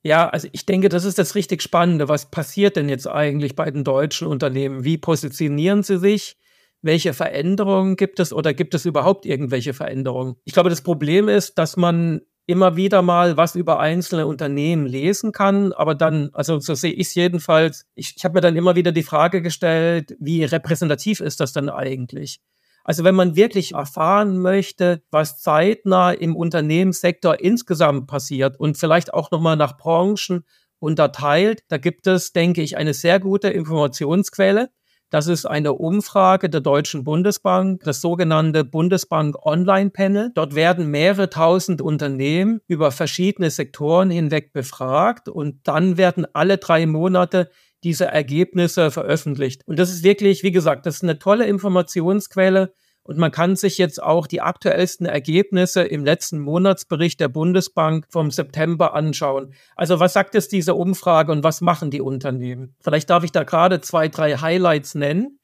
Ja, 0.03 0.29
also 0.29 0.49
ich 0.53 0.67
denke, 0.67 0.91
das 0.91 1.05
ist 1.05 1.19
das 1.19 1.35
richtig 1.35 1.63
Spannende. 1.63 2.09
Was 2.09 2.31
passiert 2.31 2.77
denn 2.77 2.91
jetzt 2.91 3.07
eigentlich 3.07 3.57
bei 3.57 3.71
den 3.71 3.85
deutschen 3.85 4.29
Unternehmen? 4.29 4.85
Wie 4.85 4.99
positionieren 4.99 5.83
sie 5.83 5.99
sich? 5.99 6.37
Welche 6.83 7.15
Veränderungen 7.15 7.97
gibt 7.97 8.21
es 8.21 8.31
oder 8.31 8.53
gibt 8.53 8.75
es 8.75 8.85
überhaupt 8.85 9.25
irgendwelche 9.25 9.73
Veränderungen? 9.73 10.37
Ich 10.45 10.53
glaube, 10.53 10.69
das 10.69 10.83
Problem 10.83 11.31
ist, 11.31 11.55
dass 11.57 11.79
man 11.79 12.21
immer 12.47 12.77
wieder 12.77 13.03
mal 13.03 13.37
was 13.37 13.55
über 13.55 13.81
einzelne 13.81 14.27
Unternehmen 14.27 14.87
lesen 14.87 15.33
kann, 15.33 15.73
aber 15.73 15.95
dann, 15.95 16.31
also 16.33 16.59
so 16.61 16.75
sehe 16.75 16.93
ich 16.93 17.09
es 17.09 17.15
jedenfalls, 17.15 17.87
ich, 17.95 18.15
ich 18.17 18.25
habe 18.25 18.35
mir 18.35 18.41
dann 18.41 18.57
immer 18.57 18.77
wieder 18.77 18.93
die 18.93 19.03
Frage 19.03 19.41
gestellt, 19.41 20.15
wie 20.21 20.45
repräsentativ 20.45 21.21
ist 21.21 21.41
das 21.41 21.53
denn 21.53 21.69
eigentlich? 21.69 22.41
Also 22.85 23.03
wenn 23.03 23.15
man 23.15 23.35
wirklich 23.35 23.73
erfahren 23.73 24.39
möchte, 24.39 25.03
was 25.11 25.41
zeitnah 25.41 26.13
im 26.13 26.37
Unternehmenssektor 26.37 27.41
insgesamt 27.41 28.07
passiert 28.07 28.61
und 28.61 28.77
vielleicht 28.77 29.15
auch 29.15 29.31
nochmal 29.31 29.57
nach 29.57 29.79
Branchen 29.79 30.45
unterteilt, 30.79 31.65
da 31.69 31.79
gibt 31.79 32.07
es, 32.07 32.35
denke 32.35 32.61
ich, 32.61 32.77
eine 32.77 32.93
sehr 32.93 33.21
gute 33.21 33.49
Informationsquelle. 33.49 34.69
Das 35.11 35.27
ist 35.29 35.47
eine 35.47 35.75
Umfrage 35.75 36.51
der 36.51 36.61
Deutschen 36.61 37.05
Bundesbank, 37.05 37.83
das 37.85 38.01
sogenannte 38.01 38.65
Bundesbank 38.65 39.37
Online 39.45 39.91
Panel. 39.91 40.33
Dort 40.35 40.55
werden 40.55 40.91
mehrere 40.91 41.31
tausend 41.31 41.81
Unternehmen 41.81 42.61
über 42.67 42.91
verschiedene 42.91 43.51
Sektoren 43.51 44.11
hinweg 44.11 44.53
befragt 44.53 45.29
und 45.29 45.61
dann 45.69 45.97
werden 45.97 46.27
alle 46.33 46.59
drei 46.59 46.87
Monate 46.87 47.51
diese 47.85 48.07
Ergebnisse 48.07 48.91
veröffentlicht. 48.91 49.63
Und 49.67 49.79
das 49.79 49.91
ist 49.91 50.03
wirklich, 50.03 50.43
wie 50.43 50.53
gesagt, 50.53 50.87
das 50.87 50.97
ist 50.97 51.03
eine 51.03 51.19
tolle 51.19 51.47
Informationsquelle. 51.47 52.73
Und 53.07 53.19
man 53.19 53.31
kann 53.31 53.55
sich 53.55 53.77
jetzt 53.77 54.03
auch 54.03 54.27
die 54.27 54.41
aktuellsten 54.41 55.05
Ergebnisse 55.05 55.83
im 55.83 56.07
letzten 56.07 56.39
Monatsbericht 56.39 57.21
der 57.21 57.29
Bundesbank 57.29 58.07
vom 58.09 58.31
September 58.31 58.95
anschauen. 58.95 59.53
Also 59.77 60.01
was 60.01 60.15
sagt 60.15 60.35
es 60.35 60.49
diese 60.49 60.75
Umfrage 60.75 61.31
und 61.31 61.45
was 61.45 61.61
machen 61.61 61.91
die 61.91 62.01
Unternehmen? 62.01 62.75
Vielleicht 62.81 63.11
darf 63.11 63.23
ich 63.23 63.31
da 63.31 63.45
gerade 63.45 63.83
zwei, 63.83 64.09
drei 64.09 64.39
Highlights 64.39 64.95
nennen. 64.95 65.39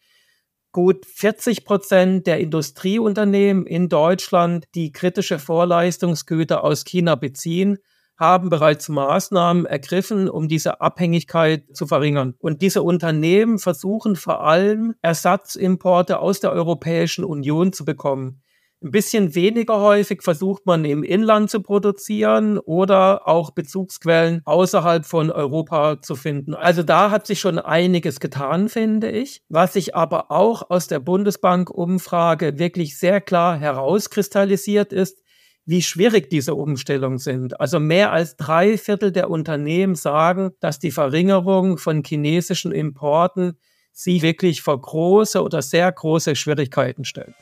Gut 0.72 1.04
40 1.04 1.66
Prozent 1.66 2.26
der 2.26 2.40
Industrieunternehmen 2.40 3.66
in 3.66 3.90
Deutschland, 3.90 4.64
die 4.74 4.90
kritische 4.92 5.38
Vorleistungsgüter 5.38 6.64
aus 6.64 6.84
China 6.84 7.14
beziehen, 7.14 7.76
haben 8.20 8.50
bereits 8.50 8.88
Maßnahmen 8.88 9.66
ergriffen, 9.66 10.28
um 10.28 10.46
diese 10.46 10.80
Abhängigkeit 10.80 11.64
zu 11.74 11.86
verringern. 11.86 12.34
Und 12.38 12.62
diese 12.62 12.82
Unternehmen 12.82 13.58
versuchen 13.58 14.14
vor 14.14 14.44
allem 14.44 14.94
Ersatzimporte 15.02 16.20
aus 16.20 16.38
der 16.40 16.52
Europäischen 16.52 17.24
Union 17.24 17.72
zu 17.72 17.84
bekommen. 17.84 18.42
Ein 18.82 18.92
bisschen 18.92 19.34
weniger 19.34 19.78
häufig 19.78 20.22
versucht 20.22 20.64
man 20.64 20.86
im 20.86 21.02
Inland 21.02 21.50
zu 21.50 21.60
produzieren 21.60 22.58
oder 22.58 23.28
auch 23.28 23.50
Bezugsquellen 23.50 24.40
außerhalb 24.46 25.04
von 25.04 25.30
Europa 25.30 26.00
zu 26.00 26.14
finden. 26.14 26.54
Also 26.54 26.82
da 26.82 27.10
hat 27.10 27.26
sich 27.26 27.40
schon 27.40 27.58
einiges 27.58 28.20
getan, 28.20 28.70
finde 28.70 29.10
ich. 29.10 29.42
Was 29.50 29.74
sich 29.74 29.94
aber 29.94 30.30
auch 30.30 30.70
aus 30.70 30.86
der 30.86 30.98
Bundesbank-Umfrage 30.98 32.58
wirklich 32.58 32.98
sehr 32.98 33.20
klar 33.20 33.58
herauskristallisiert 33.58 34.94
ist, 34.94 35.22
wie 35.70 35.82
schwierig 35.82 36.28
diese 36.30 36.56
Umstellungen 36.56 37.18
sind. 37.18 37.60
Also 37.60 37.78
mehr 37.78 38.12
als 38.12 38.36
drei 38.36 38.76
Viertel 38.76 39.12
der 39.12 39.30
Unternehmen 39.30 39.94
sagen, 39.94 40.50
dass 40.58 40.80
die 40.80 40.90
Verringerung 40.90 41.78
von 41.78 42.02
chinesischen 42.04 42.72
Importen 42.72 43.56
sie 43.92 44.20
wirklich 44.20 44.62
vor 44.62 44.80
große 44.80 45.40
oder 45.40 45.62
sehr 45.62 45.92
große 45.92 46.34
Schwierigkeiten 46.34 47.04
stellt. 47.04 47.34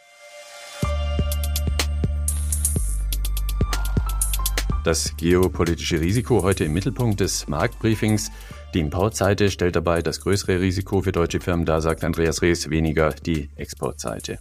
Das 4.84 5.16
geopolitische 5.16 5.98
Risiko 5.98 6.42
heute 6.42 6.64
im 6.64 6.74
Mittelpunkt 6.74 7.20
des 7.20 7.48
Marktbriefings. 7.48 8.30
Die 8.74 8.80
Importseite 8.80 9.50
stellt 9.50 9.74
dabei 9.74 10.02
das 10.02 10.20
größere 10.20 10.60
Risiko 10.60 11.00
für 11.00 11.12
deutsche 11.12 11.40
Firmen 11.40 11.64
dar, 11.64 11.80
sagt 11.80 12.04
Andreas 12.04 12.42
Rees, 12.42 12.68
weniger 12.68 13.10
die 13.10 13.48
Exportseite. 13.56 14.38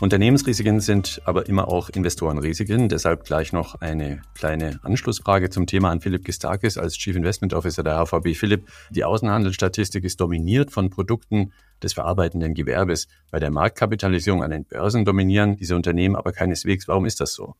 Unternehmensrisiken 0.00 0.78
sind 0.80 1.20
aber 1.24 1.48
immer 1.48 1.66
auch 1.66 1.90
Investorenrisiken. 1.90 2.88
Deshalb 2.88 3.24
gleich 3.24 3.52
noch 3.52 3.80
eine 3.80 4.22
kleine 4.34 4.78
Anschlussfrage 4.84 5.50
zum 5.50 5.66
Thema 5.66 5.90
an 5.90 6.00
Philipp 6.00 6.24
Gistakis 6.24 6.78
als 6.78 6.96
Chief 6.96 7.16
Investment 7.16 7.52
Officer 7.52 7.82
der 7.82 8.04
HVB. 8.04 8.36
Philipp, 8.36 8.68
die 8.90 9.04
Außenhandelsstatistik 9.04 10.04
ist 10.04 10.20
dominiert 10.20 10.70
von 10.70 10.90
Produkten 10.90 11.52
des 11.82 11.94
verarbeitenden 11.94 12.54
Gewerbes. 12.54 13.08
Bei 13.32 13.40
der 13.40 13.50
Marktkapitalisierung 13.50 14.44
an 14.44 14.52
den 14.52 14.64
Börsen 14.64 15.04
dominieren 15.04 15.56
diese 15.56 15.74
Unternehmen 15.74 16.14
aber 16.14 16.30
keineswegs. 16.30 16.86
Warum 16.86 17.04
ist 17.04 17.20
das 17.20 17.34
so? 17.34 17.56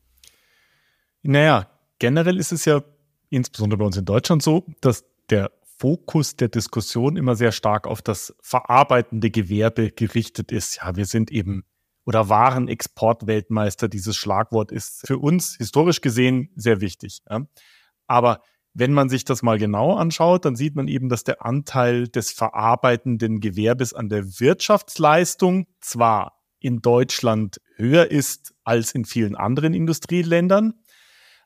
Naja, 1.23 1.69
generell 1.99 2.37
ist 2.37 2.53
es 2.53 2.63
ja 2.63 2.81
insbesondere 3.29 3.79
bei 3.79 3.85
uns 3.85 3.97
in 3.97 4.05
Deutschland 4.05 4.41
so, 4.41 4.65
dass 4.79 5.03
der 5.29 5.51
Fokus 5.77 6.37
der 6.37 6.47
Diskussion 6.47 7.17
immer 7.17 7.35
sehr 7.35 7.51
stark 7.51 7.85
auf 7.85 8.01
das 8.01 8.33
verarbeitende 8.41 9.29
Gewerbe 9.29 9.91
gerichtet 9.91 10.53
ist. 10.53 10.77
Ja, 10.77 10.95
wir 10.95 11.05
sind 11.05 11.31
eben 11.31 11.63
oder 12.09 12.27
waren 12.27 12.67
Exportweltmeister. 12.67 13.87
Dieses 13.87 14.15
Schlagwort 14.15 14.71
ist 14.71 15.05
für 15.05 15.19
uns 15.19 15.55
historisch 15.57 16.01
gesehen 16.01 16.49
sehr 16.55 16.81
wichtig. 16.81 17.19
Ja. 17.29 17.45
Aber 18.07 18.41
wenn 18.73 18.93
man 18.93 19.09
sich 19.09 19.25
das 19.25 19.43
mal 19.43 19.59
genau 19.59 19.95
anschaut, 19.95 20.43
dann 20.43 20.55
sieht 20.55 20.75
man 20.75 20.87
eben, 20.87 21.07
dass 21.07 21.23
der 21.23 21.45
Anteil 21.45 22.07
des 22.07 22.31
verarbeitenden 22.31 23.41
Gewerbes 23.41 23.93
an 23.93 24.09
der 24.09 24.25
Wirtschaftsleistung 24.39 25.67
zwar 25.81 26.41
in 26.59 26.81
Deutschland 26.81 27.61
höher 27.75 28.09
ist 28.09 28.55
als 28.63 28.95
in 28.95 29.05
vielen 29.05 29.35
anderen 29.35 29.75
Industrieländern, 29.75 30.73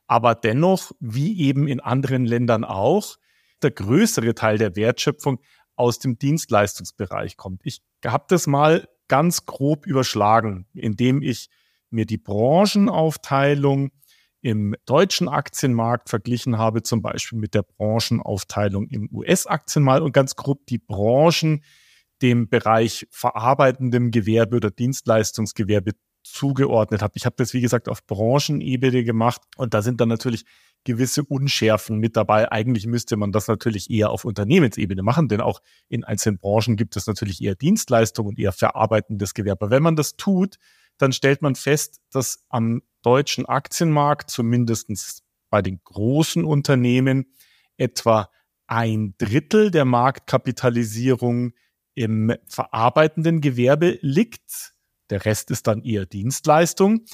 aber 0.06 0.34
dennoch, 0.34 0.92
wie 0.98 1.40
eben 1.40 1.68
in 1.68 1.80
anderen 1.80 2.24
Ländern 2.24 2.64
auch, 2.64 3.16
der 3.60 3.70
größere 3.70 4.34
Teil 4.34 4.56
der 4.56 4.76
Wertschöpfung 4.76 5.40
aus 5.76 5.98
dem 5.98 6.18
Dienstleistungsbereich 6.18 7.36
kommt. 7.36 7.60
Ich 7.64 7.82
habe 8.02 8.24
das 8.28 8.46
mal 8.46 8.88
ganz 9.08 9.46
grob 9.46 9.86
überschlagen, 9.86 10.66
indem 10.74 11.22
ich 11.22 11.48
mir 11.90 12.06
die 12.06 12.18
Branchenaufteilung 12.18 13.90
im 14.40 14.76
deutschen 14.84 15.28
Aktienmarkt 15.28 16.10
verglichen 16.10 16.58
habe, 16.58 16.82
zum 16.82 17.00
Beispiel 17.00 17.38
mit 17.38 17.54
der 17.54 17.62
Branchenaufteilung 17.62 18.88
im 18.88 19.08
US-Aktienmarkt 19.10 20.02
und 20.02 20.12
ganz 20.12 20.36
grob 20.36 20.66
die 20.66 20.78
Branchen 20.78 21.64
dem 22.20 22.48
Bereich 22.48 23.06
verarbeitendem 23.10 24.10
Gewerbe 24.10 24.56
oder 24.56 24.70
Dienstleistungsgewerbe 24.70 25.92
zugeordnet 26.22 27.02
habe. 27.02 27.12
Ich 27.16 27.26
habe 27.26 27.36
das, 27.38 27.54
wie 27.54 27.60
gesagt, 27.60 27.88
auf 27.88 28.06
Branchenebene 28.06 29.04
gemacht 29.04 29.42
und 29.56 29.74
da 29.74 29.82
sind 29.82 30.00
dann 30.00 30.08
natürlich 30.08 30.44
gewisse 30.84 31.24
Unschärfen 31.24 31.98
mit 31.98 32.16
dabei. 32.16 32.52
Eigentlich 32.52 32.86
müsste 32.86 33.16
man 33.16 33.32
das 33.32 33.48
natürlich 33.48 33.90
eher 33.90 34.10
auf 34.10 34.24
Unternehmensebene 34.24 35.02
machen, 35.02 35.28
denn 35.28 35.40
auch 35.40 35.60
in 35.88 36.04
einzelnen 36.04 36.38
Branchen 36.38 36.76
gibt 36.76 36.96
es 36.96 37.06
natürlich 37.06 37.42
eher 37.42 37.54
Dienstleistungen 37.54 38.30
und 38.30 38.38
eher 38.38 38.52
verarbeitendes 38.52 39.34
Gewerbe. 39.34 39.70
Wenn 39.70 39.82
man 39.82 39.96
das 39.96 40.16
tut, 40.16 40.58
dann 40.98 41.12
stellt 41.12 41.42
man 41.42 41.54
fest, 41.54 42.00
dass 42.10 42.44
am 42.48 42.82
deutschen 43.02 43.46
Aktienmarkt, 43.46 44.30
zumindest 44.30 45.22
bei 45.50 45.62
den 45.62 45.80
großen 45.84 46.44
Unternehmen, 46.44 47.26
etwa 47.76 48.30
ein 48.66 49.14
Drittel 49.18 49.70
der 49.70 49.84
Marktkapitalisierung 49.84 51.52
im 51.94 52.34
verarbeitenden 52.46 53.40
Gewerbe 53.40 53.98
liegt. 54.00 54.74
Der 55.10 55.24
Rest 55.24 55.50
ist 55.50 55.66
dann 55.66 55.82
eher 55.82 56.06
Dienstleistung. 56.06 57.04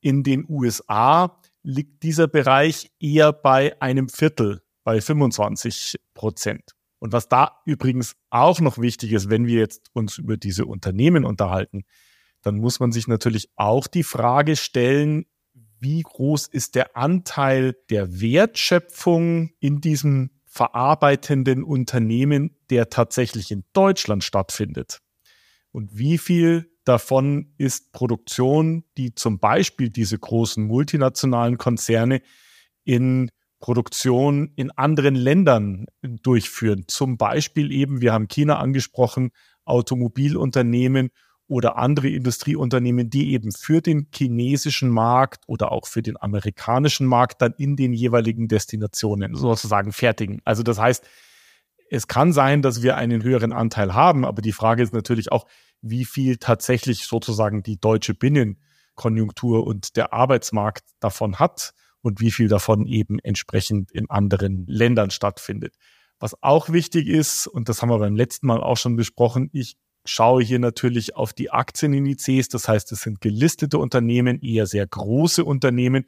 In 0.00 0.22
den 0.22 0.44
USA 0.48 1.40
liegt 1.68 2.02
dieser 2.02 2.28
Bereich 2.28 2.90
eher 2.98 3.30
bei 3.30 3.80
einem 3.82 4.08
Viertel, 4.08 4.62
bei 4.84 5.02
25 5.02 5.96
Prozent. 6.14 6.72
Und 6.98 7.12
was 7.12 7.28
da 7.28 7.60
übrigens 7.66 8.16
auch 8.30 8.60
noch 8.60 8.78
wichtig 8.78 9.12
ist, 9.12 9.28
wenn 9.28 9.46
wir 9.46 9.58
jetzt 9.58 9.90
uns 9.92 10.16
über 10.16 10.38
diese 10.38 10.64
Unternehmen 10.64 11.26
unterhalten, 11.26 11.84
dann 12.40 12.56
muss 12.56 12.80
man 12.80 12.90
sich 12.90 13.06
natürlich 13.06 13.50
auch 13.56 13.86
die 13.86 14.02
Frage 14.02 14.56
stellen, 14.56 15.26
wie 15.78 16.00
groß 16.00 16.46
ist 16.46 16.74
der 16.74 16.96
Anteil 16.96 17.76
der 17.90 18.18
Wertschöpfung 18.18 19.50
in 19.60 19.82
diesem 19.82 20.30
verarbeitenden 20.46 21.62
Unternehmen, 21.62 22.56
der 22.70 22.88
tatsächlich 22.88 23.50
in 23.50 23.64
Deutschland 23.74 24.24
stattfindet? 24.24 25.00
Und 25.70 25.98
wie 25.98 26.16
viel 26.16 26.70
davon 26.88 27.52
ist 27.58 27.92
Produktion, 27.92 28.84
die 28.96 29.14
zum 29.14 29.38
Beispiel 29.38 29.90
diese 29.90 30.18
großen 30.18 30.64
multinationalen 30.64 31.58
Konzerne 31.58 32.22
in 32.84 33.30
Produktion 33.60 34.52
in 34.56 34.70
anderen 34.70 35.14
Ländern 35.14 35.86
durchführen. 36.02 36.84
Zum 36.86 37.18
Beispiel 37.18 37.72
eben, 37.72 38.00
wir 38.00 38.12
haben 38.12 38.28
China 38.28 38.58
angesprochen, 38.58 39.30
Automobilunternehmen 39.64 41.10
oder 41.48 41.76
andere 41.76 42.08
Industrieunternehmen, 42.08 43.10
die 43.10 43.32
eben 43.32 43.52
für 43.52 43.80
den 43.80 44.08
chinesischen 44.14 44.90
Markt 44.90 45.44
oder 45.46 45.72
auch 45.72 45.86
für 45.86 46.02
den 46.02 46.20
amerikanischen 46.20 47.06
Markt 47.06 47.42
dann 47.42 47.54
in 47.58 47.74
den 47.74 47.92
jeweiligen 47.92 48.48
Destinationen 48.48 49.34
sozusagen 49.34 49.92
fertigen. 49.92 50.40
Also 50.44 50.62
das 50.62 50.78
heißt, 50.78 51.04
es 51.90 52.06
kann 52.06 52.32
sein, 52.32 52.62
dass 52.62 52.82
wir 52.82 52.96
einen 52.96 53.22
höheren 53.22 53.52
Anteil 53.52 53.94
haben, 53.94 54.24
aber 54.24 54.42
die 54.42 54.52
Frage 54.52 54.82
ist 54.82 54.92
natürlich 54.92 55.32
auch, 55.32 55.46
wie 55.80 56.04
viel 56.04 56.36
tatsächlich 56.36 57.04
sozusagen 57.04 57.62
die 57.62 57.80
deutsche 57.80 58.14
Binnenkonjunktur 58.14 59.66
und 59.66 59.96
der 59.96 60.12
Arbeitsmarkt 60.12 60.84
davon 61.00 61.38
hat 61.38 61.72
und 62.02 62.20
wie 62.20 62.30
viel 62.30 62.48
davon 62.48 62.86
eben 62.86 63.18
entsprechend 63.18 63.90
in 63.92 64.10
anderen 64.10 64.66
Ländern 64.66 65.10
stattfindet. 65.10 65.74
Was 66.20 66.42
auch 66.42 66.70
wichtig 66.70 67.06
ist, 67.06 67.46
und 67.46 67.68
das 67.68 67.80
haben 67.80 67.90
wir 67.90 67.98
beim 67.98 68.16
letzten 68.16 68.46
Mal 68.46 68.60
auch 68.60 68.76
schon 68.76 68.96
besprochen, 68.96 69.50
ich 69.52 69.76
schaue 70.04 70.42
hier 70.42 70.58
natürlich 70.58 71.14
auf 71.16 71.32
die 71.32 71.50
Aktienindizes, 71.50 72.48
das 72.48 72.66
heißt, 72.66 72.90
es 72.92 73.02
sind 73.02 73.20
gelistete 73.20 73.78
Unternehmen, 73.78 74.40
eher 74.40 74.66
sehr 74.66 74.86
große 74.86 75.44
Unternehmen. 75.44 76.04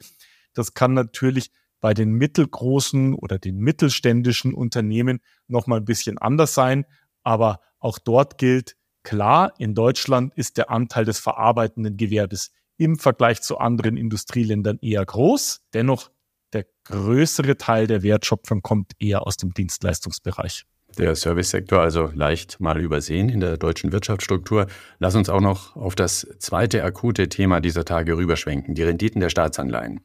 Das 0.53 0.73
kann 0.73 0.93
natürlich 0.93 1.51
bei 1.79 1.93
den 1.93 2.13
mittelgroßen 2.13 3.13
oder 3.15 3.39
den 3.39 3.57
mittelständischen 3.57 4.53
Unternehmen 4.53 5.19
noch 5.47 5.67
mal 5.67 5.77
ein 5.77 5.85
bisschen 5.85 6.17
anders 6.17 6.53
sein. 6.53 6.85
Aber 7.23 7.59
auch 7.79 7.99
dort 7.99 8.37
gilt, 8.37 8.75
klar, 9.03 9.53
in 9.57 9.75
Deutschland 9.75 10.33
ist 10.35 10.57
der 10.57 10.69
Anteil 10.69 11.05
des 11.05 11.19
verarbeitenden 11.19 11.97
Gewerbes 11.97 12.51
im 12.77 12.97
Vergleich 12.97 13.41
zu 13.41 13.57
anderen 13.57 13.97
Industrieländern 13.97 14.79
eher 14.81 15.05
groß. 15.05 15.61
Dennoch 15.73 16.09
der 16.53 16.65
größere 16.85 17.57
Teil 17.57 17.87
der 17.87 18.03
Wertschöpfung 18.03 18.61
kommt 18.61 18.93
eher 18.99 19.25
aus 19.25 19.37
dem 19.37 19.53
Dienstleistungsbereich. 19.53 20.65
Der 20.97 21.15
Servicesektor 21.15 21.79
also 21.79 22.11
leicht 22.13 22.59
mal 22.59 22.81
übersehen 22.81 23.29
in 23.29 23.39
der 23.39 23.57
deutschen 23.57 23.91
Wirtschaftsstruktur. 23.91 24.67
Lass 24.99 25.15
uns 25.15 25.29
auch 25.29 25.39
noch 25.39 25.75
auf 25.75 25.95
das 25.95 26.27
zweite 26.39 26.83
akute 26.83 27.29
Thema 27.29 27.61
dieser 27.61 27.85
Tage 27.85 28.17
rüberschwenken, 28.17 28.75
die 28.75 28.83
Renditen 28.83 29.21
der 29.21 29.29
Staatsanleihen. 29.29 30.01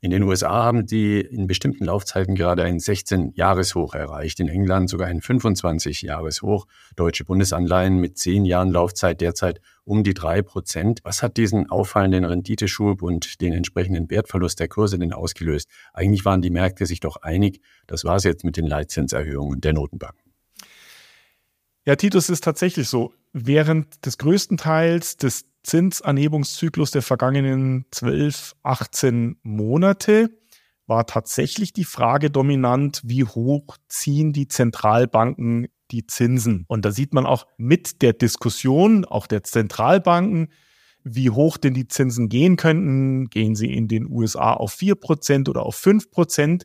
In 0.00 0.10
den 0.10 0.22
USA 0.22 0.64
haben 0.64 0.86
die 0.86 1.20
in 1.20 1.46
bestimmten 1.46 1.84
Laufzeiten 1.84 2.34
gerade 2.34 2.64
ein 2.64 2.78
16-Jahreshoch 2.78 3.94
erreicht, 3.94 4.40
in 4.40 4.48
England 4.48 4.90
sogar 4.90 5.08
ein 5.08 5.20
25-Jahreshoch. 5.20 6.66
Deutsche 6.96 7.24
Bundesanleihen 7.24 7.98
mit 7.98 8.18
10 8.18 8.44
Jahren 8.44 8.70
Laufzeit 8.70 9.20
derzeit 9.20 9.60
um 9.84 10.04
die 10.04 10.14
3 10.14 10.42
Prozent. 10.42 11.00
Was 11.04 11.22
hat 11.22 11.36
diesen 11.36 11.70
auffallenden 11.70 12.24
Renditeschub 12.24 13.02
und 13.02 13.40
den 13.40 13.52
entsprechenden 13.52 14.10
Wertverlust 14.10 14.60
der 14.60 14.68
Kurse 14.68 14.98
denn 14.98 15.12
ausgelöst? 15.12 15.68
Eigentlich 15.94 16.24
waren 16.24 16.42
die 16.42 16.50
Märkte 16.50 16.86
sich 16.86 17.00
doch 17.00 17.16
einig, 17.16 17.60
das 17.86 18.04
war 18.04 18.16
es 18.16 18.24
jetzt 18.24 18.44
mit 18.44 18.56
den 18.56 18.66
Leitzinserhöhungen 18.66 19.60
der 19.60 19.72
Notenbank. 19.72 20.14
Ja, 21.86 21.94
Titus 21.94 22.28
ist 22.28 22.42
tatsächlich 22.42 22.88
so. 22.88 23.14
Während 23.32 24.04
des 24.04 24.18
größten 24.18 24.56
Teils 24.56 25.16
des 25.16 25.44
Zinsanhebungszyklus 25.66 26.92
der 26.92 27.02
vergangenen 27.02 27.86
12, 27.90 28.54
18 28.62 29.36
Monate 29.42 30.30
war 30.86 31.06
tatsächlich 31.06 31.72
die 31.72 31.84
Frage 31.84 32.30
dominant, 32.30 33.02
wie 33.04 33.24
hoch 33.24 33.76
ziehen 33.88 34.32
die 34.32 34.46
Zentralbanken 34.46 35.66
die 35.90 36.06
Zinsen. 36.06 36.64
Und 36.68 36.84
da 36.84 36.92
sieht 36.92 37.12
man 37.12 37.26
auch 37.26 37.46
mit 37.56 38.00
der 38.02 38.12
Diskussion, 38.12 39.04
auch 39.04 39.26
der 39.26 39.42
Zentralbanken, 39.42 40.52
wie 41.02 41.30
hoch 41.30 41.56
denn 41.56 41.74
die 41.74 41.88
Zinsen 41.88 42.28
gehen 42.28 42.56
könnten. 42.56 43.28
Gehen 43.28 43.56
sie 43.56 43.72
in 43.72 43.88
den 43.88 44.06
USA 44.08 44.52
auf 44.52 44.76
4% 44.76 45.48
oder 45.48 45.66
auf 45.66 45.76
5%? 45.76 46.62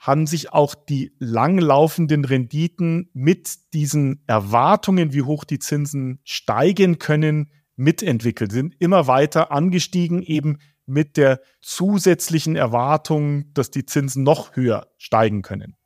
haben 0.00 0.26
sich 0.26 0.54
auch 0.54 0.74
die 0.74 1.12
langlaufenden 1.18 2.24
Renditen 2.24 3.10
mit 3.12 3.74
diesen 3.74 4.24
Erwartungen, 4.26 5.12
wie 5.12 5.20
hoch 5.20 5.44
die 5.44 5.58
Zinsen 5.58 6.20
steigen 6.24 6.98
können, 6.98 7.50
mitentwickelt, 7.80 8.52
sind 8.52 8.76
immer 8.78 9.06
weiter 9.06 9.50
angestiegen, 9.50 10.22
eben 10.22 10.58
mit 10.86 11.16
der 11.16 11.40
zusätzlichen 11.60 12.54
Erwartung, 12.54 13.52
dass 13.54 13.70
die 13.70 13.86
Zinsen 13.86 14.22
noch 14.22 14.54
höher 14.54 14.88
steigen 14.98 15.42
können. 15.42 15.76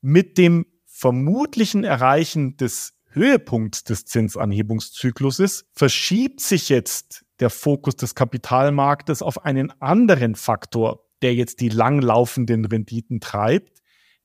Mit 0.00 0.38
dem 0.38 0.66
vermutlichen 0.86 1.84
Erreichen 1.84 2.56
des 2.56 2.94
Höhepunkts 3.10 3.84
des 3.84 4.06
Zinsanhebungszykluses 4.06 5.66
verschiebt 5.72 6.40
sich 6.40 6.68
jetzt 6.68 7.24
der 7.40 7.50
Fokus 7.50 7.96
des 7.96 8.14
Kapitalmarktes 8.14 9.22
auf 9.22 9.44
einen 9.44 9.70
anderen 9.80 10.34
Faktor, 10.34 11.04
der 11.20 11.34
jetzt 11.34 11.60
die 11.60 11.68
langlaufenden 11.68 12.64
Renditen 12.64 13.20
treibt, 13.20 13.71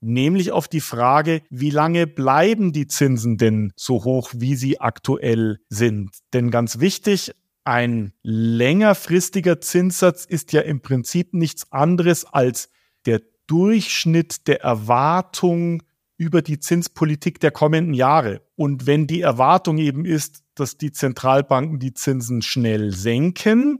nämlich 0.01 0.51
auf 0.51 0.67
die 0.67 0.81
Frage, 0.81 1.41
wie 1.49 1.69
lange 1.69 2.07
bleiben 2.07 2.73
die 2.73 2.87
Zinsen 2.87 3.37
denn 3.37 3.73
so 3.75 4.03
hoch, 4.03 4.31
wie 4.35 4.55
sie 4.55 4.79
aktuell 4.79 5.59
sind? 5.69 6.11
Denn 6.33 6.51
ganz 6.51 6.79
wichtig, 6.79 7.31
ein 7.63 8.13
längerfristiger 8.23 9.59
Zinssatz 9.59 10.25
ist 10.25 10.53
ja 10.53 10.61
im 10.61 10.81
Prinzip 10.81 11.33
nichts 11.33 11.71
anderes 11.71 12.25
als 12.25 12.69
der 13.05 13.21
Durchschnitt 13.47 14.47
der 14.47 14.61
Erwartung 14.61 15.83
über 16.17 16.41
die 16.41 16.59
Zinspolitik 16.59 17.39
der 17.39 17.51
kommenden 17.51 17.93
Jahre. 17.93 18.41
Und 18.55 18.87
wenn 18.87 19.05
die 19.05 19.21
Erwartung 19.21 19.77
eben 19.77 20.05
ist, 20.05 20.43
dass 20.55 20.77
die 20.77 20.91
Zentralbanken 20.91 21.79
die 21.79 21.93
Zinsen 21.93 22.41
schnell 22.41 22.91
senken, 22.91 23.79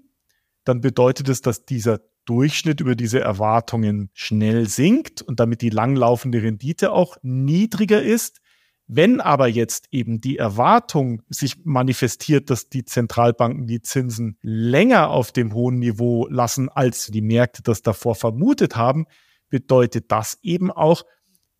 dann 0.63 0.81
bedeutet 0.81 1.29
es, 1.29 1.41
dass 1.41 1.65
dieser 1.65 2.01
Durchschnitt 2.27 2.81
über 2.81 2.95
diese 2.95 3.21
Erwartungen 3.21 4.09
schnell 4.13 4.67
sinkt 4.67 5.21
und 5.21 5.39
damit 5.39 5.61
die 5.61 5.69
langlaufende 5.69 6.43
Rendite 6.43 6.91
auch 6.91 7.17
niedriger 7.23 8.01
ist. 8.01 8.41
Wenn 8.85 9.19
aber 9.19 9.47
jetzt 9.47 9.87
eben 9.91 10.21
die 10.21 10.37
Erwartung 10.37 11.21
sich 11.29 11.65
manifestiert, 11.65 12.49
dass 12.49 12.69
die 12.69 12.85
Zentralbanken 12.85 13.65
die 13.65 13.81
Zinsen 13.81 14.37
länger 14.41 15.09
auf 15.09 15.31
dem 15.31 15.53
hohen 15.53 15.79
Niveau 15.79 16.27
lassen, 16.29 16.69
als 16.69 17.07
die 17.07 17.21
Märkte 17.21 17.63
das 17.63 17.81
davor 17.81 18.15
vermutet 18.15 18.75
haben, 18.75 19.05
bedeutet 19.49 20.11
das 20.11 20.37
eben 20.41 20.71
auch, 20.71 21.03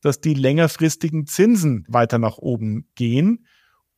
dass 0.02 0.22
die 0.22 0.34
längerfristigen 0.34 1.28
Zinsen 1.28 1.86
weiter 1.88 2.20
nach 2.20 2.38
oben 2.38 2.90
gehen. 2.96 3.46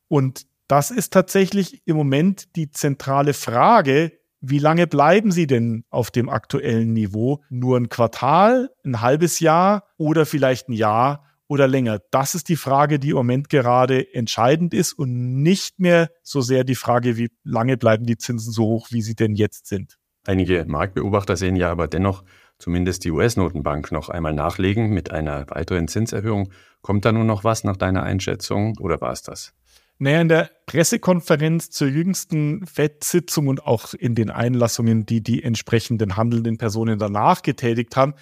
Und 0.08 0.46
das 0.66 0.90
ist 0.90 1.12
tatsächlich 1.12 1.82
im 1.86 1.96
Moment 1.96 2.54
die 2.54 2.70
zentrale 2.70 3.34
Frage, 3.34 4.19
wie 4.40 4.58
lange 4.58 4.86
bleiben 4.86 5.32
Sie 5.32 5.46
denn 5.46 5.84
auf 5.90 6.10
dem 6.10 6.28
aktuellen 6.28 6.92
Niveau? 6.92 7.42
Nur 7.50 7.76
ein 7.76 7.88
Quartal, 7.88 8.70
ein 8.84 9.00
halbes 9.00 9.40
Jahr 9.40 9.84
oder 9.98 10.24
vielleicht 10.24 10.68
ein 10.68 10.72
Jahr 10.72 11.24
oder 11.46 11.68
länger? 11.68 12.00
Das 12.10 12.34
ist 12.34 12.48
die 12.48 12.56
Frage, 12.56 12.98
die 12.98 13.10
im 13.10 13.16
Moment 13.16 13.50
gerade 13.50 14.14
entscheidend 14.14 14.72
ist 14.72 14.94
und 14.94 15.42
nicht 15.42 15.78
mehr 15.78 16.10
so 16.22 16.40
sehr 16.40 16.64
die 16.64 16.74
Frage, 16.74 17.16
wie 17.18 17.30
lange 17.44 17.76
bleiben 17.76 18.06
die 18.06 18.16
Zinsen 18.16 18.52
so 18.52 18.64
hoch, 18.64 18.88
wie 18.90 19.02
sie 19.02 19.14
denn 19.14 19.34
jetzt 19.34 19.66
sind. 19.66 19.98
Einige 20.26 20.64
Marktbeobachter 20.66 21.36
sehen 21.36 21.56
ja 21.56 21.70
aber 21.70 21.88
dennoch 21.88 22.24
zumindest 22.58 23.04
die 23.04 23.10
US-Notenbank 23.10 23.90
noch 23.90 24.08
einmal 24.08 24.34
nachlegen 24.34 24.90
mit 24.90 25.10
einer 25.10 25.48
weiteren 25.50 25.88
Zinserhöhung. 25.88 26.50
Kommt 26.82 27.04
da 27.04 27.12
nun 27.12 27.26
noch 27.26 27.44
was 27.44 27.64
nach 27.64 27.76
deiner 27.76 28.02
Einschätzung 28.02 28.76
oder 28.78 29.00
war 29.00 29.12
es 29.12 29.22
das? 29.22 29.54
Naja, 30.02 30.22
in 30.22 30.28
der 30.28 30.50
Pressekonferenz 30.64 31.68
zur 31.68 31.88
jüngsten 31.88 32.64
FED-Sitzung 32.64 33.48
und 33.48 33.66
auch 33.66 33.92
in 33.92 34.14
den 34.14 34.30
Einlassungen, 34.30 35.04
die 35.04 35.22
die 35.22 35.42
entsprechenden 35.42 36.16
handelnden 36.16 36.56
Personen 36.56 36.98
danach 36.98 37.42
getätigt 37.42 37.94
haben, 37.96 38.14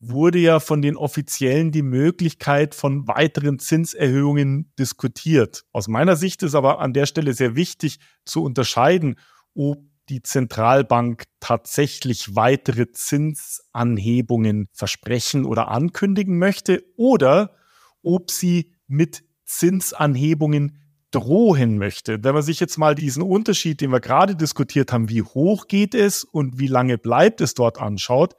wurde 0.00 0.38
ja 0.38 0.60
von 0.60 0.80
den 0.80 0.96
Offiziellen 0.96 1.72
die 1.72 1.82
Möglichkeit 1.82 2.74
von 2.74 3.06
weiteren 3.06 3.58
Zinserhöhungen 3.58 4.72
diskutiert. 4.78 5.66
Aus 5.72 5.88
meiner 5.88 6.16
Sicht 6.16 6.42
ist 6.42 6.54
aber 6.54 6.80
an 6.80 6.94
der 6.94 7.04
Stelle 7.04 7.34
sehr 7.34 7.54
wichtig 7.54 7.98
zu 8.24 8.42
unterscheiden, 8.42 9.16
ob 9.54 9.84
die 10.08 10.22
Zentralbank 10.22 11.24
tatsächlich 11.40 12.34
weitere 12.34 12.92
Zinsanhebungen 12.92 14.70
versprechen 14.72 15.44
oder 15.44 15.68
ankündigen 15.68 16.38
möchte 16.38 16.82
oder 16.96 17.54
ob 18.02 18.30
sie 18.30 18.72
mit 18.86 19.22
Zinsanhebungen 19.44 20.78
drohen 21.16 21.78
möchte. 21.78 22.22
Wenn 22.22 22.34
man 22.34 22.42
sich 22.42 22.60
jetzt 22.60 22.76
mal 22.76 22.94
diesen 22.94 23.22
Unterschied, 23.22 23.80
den 23.80 23.90
wir 23.90 24.00
gerade 24.00 24.36
diskutiert 24.36 24.92
haben, 24.92 25.08
wie 25.08 25.22
hoch 25.22 25.66
geht 25.66 25.94
es 25.94 26.24
und 26.24 26.58
wie 26.58 26.66
lange 26.66 26.98
bleibt 26.98 27.40
es 27.40 27.54
dort 27.54 27.80
anschaut, 27.80 28.34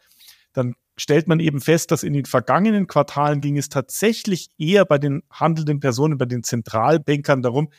dann 0.53 0.75
stellt 0.95 1.27
man 1.27 1.39
eben 1.39 1.59
fest, 1.59 1.89
dass 1.89 2.03
in 2.03 2.13
den 2.13 2.25
vergangenen 2.25 2.85
Quartalen 2.85 3.41
ging 3.41 3.57
es 3.57 3.69
tatsächlich 3.69 4.49
eher 4.59 4.85
bei 4.85 4.99
den 4.99 5.23
handelnden 5.31 5.79
Personen, 5.79 6.19
bei 6.19 6.25
den 6.25 6.43
Zentralbankern 6.43 7.41
darum, 7.41 7.69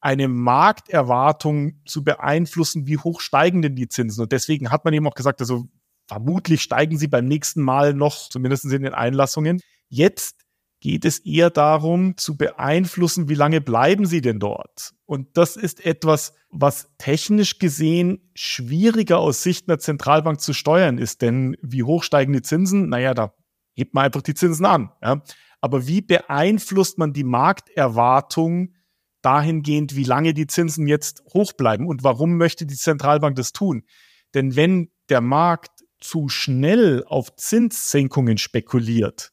eine 0.00 0.28
Markterwartung 0.28 1.80
zu 1.84 2.04
beeinflussen, 2.04 2.86
wie 2.86 2.98
hoch 2.98 3.20
steigen 3.20 3.62
denn 3.62 3.74
die 3.74 3.88
Zinsen. 3.88 4.22
Und 4.22 4.30
deswegen 4.30 4.70
hat 4.70 4.84
man 4.84 4.94
eben 4.94 5.08
auch 5.08 5.14
gesagt, 5.14 5.40
also 5.40 5.64
vermutlich 6.06 6.62
steigen 6.62 6.98
sie 6.98 7.08
beim 7.08 7.26
nächsten 7.26 7.62
Mal 7.62 7.94
noch, 7.94 8.28
zumindest 8.28 8.64
in 8.66 8.82
den 8.82 8.94
Einlassungen. 8.94 9.60
Jetzt 9.88 10.45
geht 10.80 11.04
es 11.04 11.18
eher 11.20 11.50
darum 11.50 12.16
zu 12.16 12.36
beeinflussen, 12.36 13.28
wie 13.28 13.34
lange 13.34 13.60
bleiben 13.60 14.06
sie 14.06 14.20
denn 14.20 14.38
dort. 14.38 14.92
Und 15.06 15.36
das 15.36 15.56
ist 15.56 15.84
etwas, 15.84 16.34
was 16.50 16.88
technisch 16.98 17.58
gesehen 17.58 18.30
schwieriger 18.34 19.18
aus 19.18 19.42
Sicht 19.42 19.68
einer 19.68 19.78
Zentralbank 19.78 20.40
zu 20.40 20.52
steuern 20.52 20.98
ist. 20.98 21.22
Denn 21.22 21.56
wie 21.62 21.82
hoch 21.82 22.02
steigen 22.02 22.32
die 22.32 22.42
Zinsen? 22.42 22.88
Naja, 22.88 23.14
da 23.14 23.34
hebt 23.74 23.94
man 23.94 24.04
einfach 24.04 24.22
die 24.22 24.34
Zinsen 24.34 24.66
an. 24.66 24.90
Ja. 25.02 25.22
Aber 25.60 25.86
wie 25.86 26.02
beeinflusst 26.02 26.98
man 26.98 27.12
die 27.12 27.24
Markterwartung 27.24 28.74
dahingehend, 29.22 29.96
wie 29.96 30.04
lange 30.04 30.34
die 30.34 30.46
Zinsen 30.46 30.86
jetzt 30.86 31.22
hoch 31.32 31.52
bleiben? 31.52 31.86
Und 31.86 32.04
warum 32.04 32.36
möchte 32.36 32.66
die 32.66 32.76
Zentralbank 32.76 33.36
das 33.36 33.52
tun? 33.52 33.82
Denn 34.34 34.56
wenn 34.56 34.90
der 35.08 35.20
Markt 35.20 35.84
zu 35.98 36.28
schnell 36.28 37.04
auf 37.06 37.34
Zinssenkungen 37.36 38.38
spekuliert, 38.38 39.32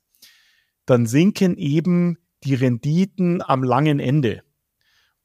dann 0.85 1.05
sinken 1.05 1.57
eben 1.57 2.17
die 2.43 2.55
Renditen 2.55 3.41
am 3.41 3.63
langen 3.63 3.99
Ende. 3.99 4.43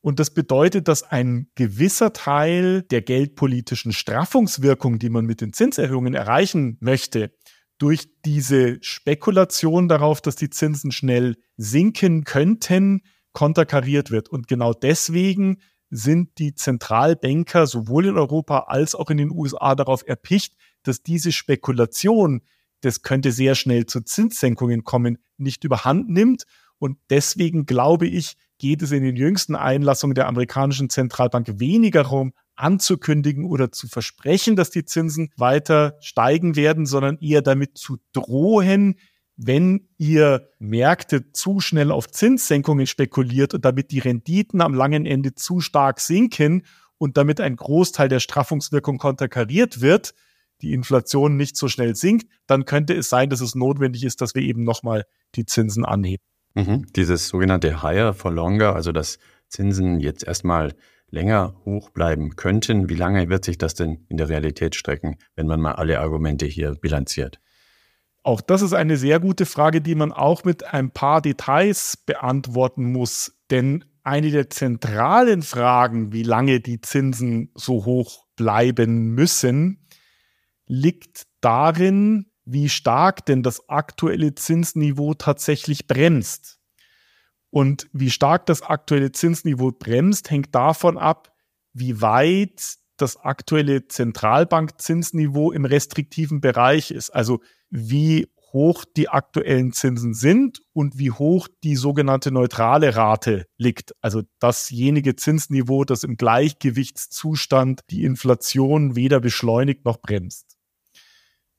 Und 0.01 0.21
das 0.21 0.31
bedeutet, 0.31 0.89
dass 0.89 1.03
ein 1.03 1.51
gewisser 1.57 2.13
Teil 2.13 2.83
der 2.83 3.03
geldpolitischen 3.03 3.93
Straffungswirkung, 3.93 4.99
die 4.99 5.11
man 5.11 5.27
mit 5.27 5.41
den 5.41 5.53
Zinserhöhungen 5.53 6.15
erreichen 6.15 6.79
möchte, 6.81 7.33
durch 7.79 8.09
diese 8.25 8.79
Spekulation 8.81 9.89
darauf, 9.89 10.21
dass 10.21 10.37
die 10.37 10.51
Zinsen 10.51 10.93
schnell 10.93 11.37
sinken 11.57 12.25
könnten, 12.25 13.03
konterkariert 13.33 14.11
wird. 14.11 14.29
Und 14.29 14.49
genau 14.49 14.73
deswegen 14.73 15.59
sind 15.91 16.39
die 16.39 16.55
Zentralbanker 16.55 17.67
sowohl 17.67 18.07
in 18.07 18.17
Europa 18.17 18.65
als 18.69 18.95
auch 18.95 19.11
in 19.11 19.17
den 19.17 19.31
USA 19.31 19.75
darauf 19.75 20.07
erpicht, 20.07 20.55
dass 20.83 21.03
diese 21.03 21.33
Spekulation, 21.33 22.43
das 22.81 23.03
könnte 23.03 23.33
sehr 23.33 23.55
schnell 23.55 23.87
zu 23.87 24.01
Zinssenkungen 24.01 24.85
kommen, 24.85 25.19
nicht 25.37 25.65
überhand 25.65 26.09
nimmt. 26.09 26.45
Und 26.79 26.99
deswegen 27.11 27.67
glaube 27.67 28.07
ich, 28.07 28.37
geht 28.59 28.83
es 28.83 28.93
in 28.93 29.03
den 29.03 29.17
jüngsten 29.17 29.57
Einlassungen 29.57 30.15
der 30.15 30.27
amerikanischen 30.27 30.91
Zentralbank 30.91 31.59
weniger 31.59 32.03
darum, 32.03 32.33
anzukündigen 32.57 33.45
oder 33.45 33.71
zu 33.71 33.87
versprechen, 33.87 34.57
dass 34.57 34.71
die 34.71 34.85
Zinsen 34.85 35.31
weiter 35.37 35.97
steigen 36.01 36.57
werden, 36.57 36.87
sondern 36.87 37.19
eher 37.19 37.43
damit 37.43 37.79
zu 37.79 37.99
drohen, 38.13 38.97
wenn 39.37 39.89
ihr 39.97 40.51
Märkte 40.59 41.31
zu 41.31 41.61
schnell 41.61 41.93
auf 41.93 42.11
Zinssenkungen 42.11 42.89
spekuliert 42.89 43.55
und 43.55 43.65
damit 43.65 43.93
die 43.93 44.01
Renditen 44.01 44.61
am 44.61 44.75
langen 44.75 45.07
Ende 45.07 45.35
zu 45.37 45.61
stark 45.61 46.01
sinken 46.01 46.65
und 46.99 47.17
damit 47.17 47.41
ein 47.41 47.55
Großteil 47.55 48.09
der 48.09 48.19
Straffungswirkung 48.19 48.99
konterkariert 48.99 49.81
wird, 49.81 50.15
die 50.63 50.73
Inflation 50.73 51.37
nicht 51.37 51.57
so 51.57 51.69
schnell 51.69 51.95
sinkt, 51.95 52.27
dann 52.47 52.65
könnte 52.65 52.95
es 52.95 53.09
sein, 53.09 53.31
dass 53.31 53.41
es 53.41 53.55
notwendig 53.55 54.05
ist, 54.05 54.21
dass 54.21 54.35
wir 54.35 54.43
eben 54.43 54.65
nochmal 54.65 55.05
die 55.35 55.47
Zinsen 55.47 55.85
anheben. 55.85 56.25
Mhm. 56.55 56.87
Dieses 56.97 57.29
sogenannte 57.29 57.83
Higher 57.83 58.15
for 58.15 58.33
Longer, 58.33 58.75
also 58.75 58.93
dass 58.93 59.19
Zinsen 59.49 60.01
jetzt 60.01 60.25
erstmal 60.25 60.75
länger 61.11 61.55
hoch 61.65 61.91
bleiben 61.91 62.37
könnten. 62.37 62.89
Wie 62.89 62.95
lange 62.95 63.29
wird 63.29 63.45
sich 63.45 63.59
das 63.59 63.75
denn 63.75 64.05
in 64.09 64.17
der 64.17 64.29
Realität 64.29 64.75
strecken, 64.75 65.17
wenn 65.37 65.47
man 65.47 65.61
mal 65.61 65.73
alle 65.73 66.01
Argumente 66.01 66.47
hier 66.47 66.75
bilanziert? 66.75 67.41
Auch 68.23 68.41
das 68.41 68.63
ist 68.63 68.75
eine 68.75 68.97
sehr 68.97 69.21
gute 69.21 69.47
Frage, 69.47 69.81
die 69.81 69.95
man 69.95 70.13
auch 70.13 70.45
mit 70.45 70.65
ein 70.75 70.91
paar 70.91 71.23
Details 71.23 71.97
beantworten 71.97 72.93
muss. 72.93 73.33
Denn 73.51 73.85
eine 74.03 74.31
der 74.31 74.51
zentralen 74.51 75.43
Fragen, 75.43 76.13
wie 76.13 76.25
lange 76.25 76.61
die 76.61 76.81
Zinsen 76.81 77.51
so 77.55 77.85
hoch 77.85 78.27
bleiben 78.37 79.15
müssen, 79.15 79.87
liegt 80.69 81.27
darin, 81.41 82.31
wie 82.45 82.69
stark 82.69 83.27
denn 83.27 83.43
das 83.43 83.69
aktuelle 83.69 84.35
Zinsniveau 84.35 85.15
tatsächlich 85.15 85.87
bremst. 85.87 86.59
Und 87.51 87.89
wie 87.93 88.11
stark 88.11 88.47
das 88.47 88.63
aktuelle 88.63 89.13
Zinsniveau 89.13 89.73
bremst, 89.73 90.31
hängt 90.31 90.55
davon 90.55 90.99
ab, 90.99 91.33
wie 91.73 92.01
weit 92.01 92.77
das 92.97 93.17
aktuelle 93.17 93.87
Zentralbankzinsniveau 93.87 95.53
im 95.53 95.65
restriktiven 95.65 96.41
Bereich 96.41 96.91
ist. 96.91 97.11
Also 97.11 97.41
wie 97.71 98.29
hoch 98.53 98.85
die 98.97 99.09
aktuellen 99.09 99.73
Zinsen 99.73 100.15
sind 100.15 100.61
und 100.73 100.99
wie 100.99 101.11
hoch 101.11 101.49
die 101.65 101.77
sogenannte 101.77 102.31
neutrale 102.31 102.97
Rate 102.97 103.47
liegt. 103.59 103.93
Also 104.01 104.23
dasjenige 104.41 105.17
Zinsniveau, 105.17 105.85
das 105.85 106.03
im 106.03 106.17
Gleichgewichtszustand 106.17 107.81
die 107.91 108.05
Inflation 108.05 108.97
weder 108.97 109.21
beschleunigt 109.21 109.85
noch 109.85 110.01
bremst. 110.01 110.48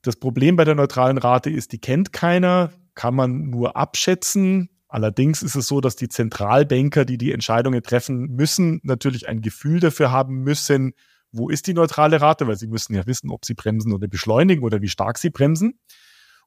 Das 0.02 0.16
Problem 0.16 0.56
bei 0.56 0.64
der 0.64 0.74
neutralen 0.74 1.18
Rate 1.18 1.50
ist, 1.50 1.72
die 1.72 1.78
kennt 1.78 2.12
keiner, 2.12 2.72
kann 2.94 3.14
man 3.14 3.50
nur 3.50 3.76
abschätzen. 3.76 4.70
Allerdings 4.88 5.42
ist 5.42 5.54
es 5.54 5.66
so, 5.66 5.80
dass 5.80 5.94
die 5.96 6.08
Zentralbanker, 6.08 7.04
die 7.04 7.18
die 7.18 7.32
Entscheidungen 7.32 7.82
treffen 7.82 8.28
müssen, 8.28 8.80
natürlich 8.82 9.28
ein 9.28 9.42
Gefühl 9.42 9.78
dafür 9.78 10.10
haben 10.10 10.42
müssen, 10.42 10.94
wo 11.32 11.48
ist 11.48 11.66
die 11.66 11.74
neutrale 11.74 12.20
Rate, 12.20 12.48
weil 12.48 12.56
sie 12.56 12.66
müssen 12.66 12.94
ja 12.94 13.06
wissen, 13.06 13.30
ob 13.30 13.44
sie 13.44 13.54
bremsen 13.54 13.92
oder 13.92 14.08
beschleunigen 14.08 14.64
oder 14.64 14.82
wie 14.82 14.88
stark 14.88 15.18
sie 15.18 15.30
bremsen. 15.30 15.78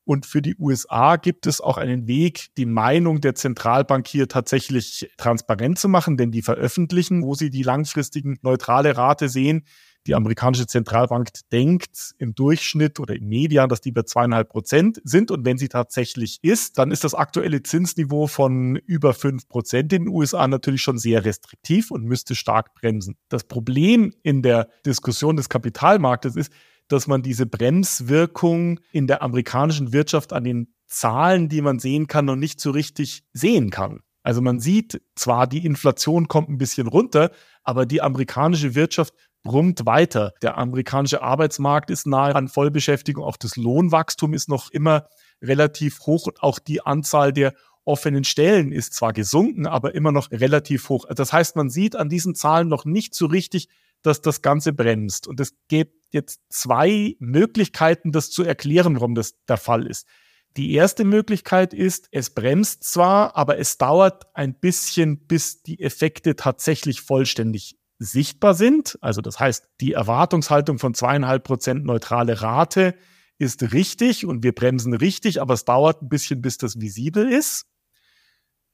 Und 0.05 0.25
für 0.25 0.41
die 0.41 0.57
USA 0.59 1.15
gibt 1.15 1.47
es 1.47 1.61
auch 1.61 1.77
einen 1.77 2.07
Weg, 2.07 2.47
die 2.57 2.65
Meinung 2.65 3.21
der 3.21 3.35
Zentralbank 3.35 4.05
hier 4.07 4.27
tatsächlich 4.27 5.09
transparent 5.17 5.79
zu 5.79 5.87
machen, 5.87 6.17
denn 6.17 6.31
die 6.31 6.41
veröffentlichen, 6.41 7.23
wo 7.23 7.35
sie 7.35 7.49
die 7.49 7.63
langfristigen 7.63 8.37
neutrale 8.41 8.97
Rate 8.97 9.29
sehen. 9.29 9.63
Die 10.05 10.15
amerikanische 10.15 10.67
Zentralbank 10.67 11.29
denkt 11.51 12.13
im 12.17 12.35
Durchschnitt 12.35 12.99
oder 12.99 13.15
im 13.15 13.27
Median, 13.27 13.69
dass 13.69 13.79
die 13.79 13.91
bei 13.91 14.03
zweieinhalb 14.03 14.49
Prozent 14.49 15.01
sind. 15.05 15.31
Und 15.31 15.45
wenn 15.45 15.57
sie 15.57 15.69
tatsächlich 15.69 16.39
ist, 16.41 16.77
dann 16.77 16.91
ist 16.91 17.05
das 17.05 17.13
aktuelle 17.13 17.63
Zinsniveau 17.63 18.27
von 18.27 18.75
über 18.75 19.13
fünf 19.13 19.47
Prozent 19.47 19.93
in 19.93 20.05
den 20.05 20.13
USA 20.13 20.47
natürlich 20.47 20.81
schon 20.81 20.97
sehr 20.97 21.23
restriktiv 21.23 21.89
und 21.89 22.03
müsste 22.03 22.35
stark 22.35 22.73
bremsen. 22.73 23.15
Das 23.29 23.45
Problem 23.45 24.13
in 24.23 24.41
der 24.41 24.67
Diskussion 24.85 25.37
des 25.37 25.47
Kapitalmarktes 25.47 26.35
ist, 26.35 26.51
dass 26.89 27.07
man 27.07 27.21
diese 27.21 27.45
Bremswirkung 27.45 28.81
in 28.91 29.07
der 29.07 29.21
amerikanischen 29.21 29.93
Wirtschaft 29.93 30.33
an 30.33 30.43
den 30.43 30.73
Zahlen, 30.85 31.47
die 31.47 31.61
man 31.61 31.79
sehen 31.79 32.07
kann, 32.07 32.25
noch 32.25 32.35
nicht 32.35 32.59
so 32.59 32.71
richtig 32.71 33.23
sehen 33.31 33.69
kann. 33.69 34.01
Also 34.21 34.41
man 34.41 34.59
sieht 34.59 35.01
zwar, 35.15 35.47
die 35.47 35.65
Inflation 35.65 36.27
kommt 36.27 36.49
ein 36.49 36.57
bisschen 36.57 36.87
runter, 36.87 37.31
aber 37.63 37.85
die 37.85 38.01
amerikanische 38.01 38.75
Wirtschaft 38.75 39.13
brummt 39.43 39.85
weiter. 39.85 40.33
Der 40.41 40.57
amerikanische 40.57 41.21
Arbeitsmarkt 41.21 41.89
ist 41.89 42.07
nahe 42.07 42.35
an 42.35 42.47
Vollbeschäftigung. 42.47 43.23
Auch 43.23 43.37
das 43.37 43.55
Lohnwachstum 43.55 44.33
ist 44.33 44.49
noch 44.49 44.71
immer 44.71 45.07
relativ 45.41 45.99
hoch 46.01 46.27
und 46.27 46.41
auch 46.41 46.59
die 46.59 46.81
Anzahl 46.81 47.33
der 47.33 47.53
offenen 47.85 48.23
Stellen 48.23 48.71
ist 48.71 48.93
zwar 48.93 49.11
gesunken, 49.11 49.67
aber 49.67 49.93
immer 49.93 50.13
noch 50.13 50.31
relativ 50.31 50.87
hoch. 50.89 51.05
Das 51.13 51.33
heißt, 51.33 51.55
man 51.57 51.69
sieht 51.69 51.95
an 51.95 52.09
diesen 52.09 52.33
Zahlen 52.33 52.69
noch 52.69 52.85
nicht 52.85 53.13
so 53.13 53.25
richtig, 53.25 53.67
dass 54.01 54.21
das 54.21 54.41
Ganze 54.41 54.73
bremst. 54.73 55.27
Und 55.27 55.39
es 55.39 55.53
gibt 55.67 56.05
jetzt 56.11 56.41
zwei 56.49 57.15
Möglichkeiten, 57.19 58.11
das 58.11 58.31
zu 58.31 58.43
erklären, 58.43 58.95
warum 58.95 59.15
das 59.15 59.35
der 59.47 59.57
Fall 59.57 59.87
ist. 59.87 60.07
Die 60.55 60.73
erste 60.73 61.03
Möglichkeit 61.03 61.73
ist, 61.73 62.07
es 62.11 62.29
bremst 62.29 62.83
zwar, 62.83 63.35
aber 63.35 63.57
es 63.57 63.77
dauert 63.77 64.27
ein 64.35 64.53
bisschen, 64.53 65.25
bis 65.25 65.63
die 65.63 65.81
Effekte 65.81 66.35
tatsächlich 66.35 67.01
vollständig 67.01 67.75
sichtbar 68.03 68.53
sind. 68.53 68.97
Also 69.01 69.21
das 69.21 69.39
heißt, 69.39 69.69
die 69.81 69.93
Erwartungshaltung 69.93 70.79
von 70.79 70.93
zweieinhalb 70.93 71.43
Prozent 71.43 71.85
neutrale 71.85 72.41
Rate 72.41 72.95
ist 73.37 73.73
richtig 73.73 74.25
und 74.25 74.43
wir 74.43 74.53
bremsen 74.53 74.93
richtig, 74.93 75.41
aber 75.41 75.53
es 75.53 75.65
dauert 75.65 76.01
ein 76.01 76.09
bisschen, 76.09 76.41
bis 76.41 76.57
das 76.57 76.79
visibel 76.79 77.31
ist. 77.31 77.65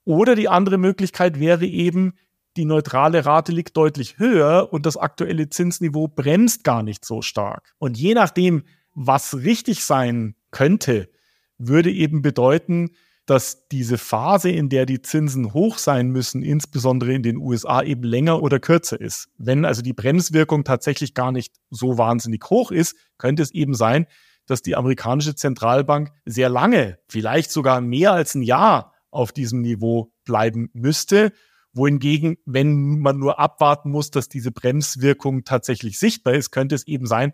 Oder 0.06 0.36
die 0.36 0.50
andere 0.50 0.78
Möglichkeit 0.78 1.40
wäre 1.40 1.66
eben, 1.66 2.14
die 2.58 2.66
neutrale 2.66 3.26
Rate 3.26 3.52
liegt 3.52 3.78
deutlich 3.78 4.18
höher 4.18 4.74
und 4.74 4.86
das 4.86 4.98
aktuelle 4.98 5.50
Zinsniveau 5.50 6.08
bremst 6.08 6.64
gar 6.64 6.84
nicht 6.84 7.06
so 7.06 7.22
stark. 7.22 7.74
Und 7.78 7.98
je 7.98 8.16
nachdem, 8.16 8.64
was 8.94 9.38
richtig 9.38 9.86
sein 9.86 10.36
könnte, 10.52 11.10
würde 11.58 11.92
eben 11.92 12.22
bedeuten, 12.22 12.92
dass 13.30 13.68
diese 13.68 14.00
Phase, 14.00 14.50
in 14.50 14.70
der 14.70 14.88
die 14.88 15.04
Zinsen 15.04 15.54
hoch 15.54 15.78
sein 15.78 16.10
müssen, 16.10 16.42
insbesondere 16.42 17.14
in 17.14 17.22
den 17.22 17.38
USA, 17.38 17.84
eben 17.84 18.02
länger 18.02 18.42
oder 18.42 18.60
kürzer 18.60 19.00
ist. 19.00 19.30
Wenn 19.38 19.66
also 19.66 19.84
die 19.84 19.94
Bremswirkung 19.94 20.64
tatsächlich 20.64 21.14
gar 21.14 21.32
nicht 21.32 21.54
so 21.70 22.00
wahnsinnig 22.00 22.44
hoch 22.50 22.72
ist, 22.72 22.96
könnte 23.20 23.44
es 23.44 23.52
eben 23.52 23.76
sein, 23.76 24.08
dass 24.48 24.64
die 24.64 24.76
amerikanische 24.76 25.36
Zentralbank 25.36 26.12
sehr 26.26 26.50
lange, 26.50 26.98
vielleicht 27.08 27.52
sogar 27.52 27.82
mehr 27.82 28.14
als 28.14 28.34
ein 28.34 28.42
Jahr 28.42 28.96
auf 29.12 29.32
diesem 29.32 29.62
Niveau 29.62 30.12
bleiben 30.26 30.72
müsste. 30.74 31.32
Wohingegen, 31.72 32.38
wenn 32.46 32.98
man 32.98 33.20
nur 33.20 33.40
abwarten 33.40 33.92
muss, 33.92 34.10
dass 34.10 34.28
diese 34.28 34.52
Bremswirkung 34.52 35.44
tatsächlich 35.44 36.00
sichtbar 36.00 36.34
ist, 36.34 36.50
könnte 36.50 36.74
es 36.74 36.88
eben 36.88 37.06
sein, 37.06 37.34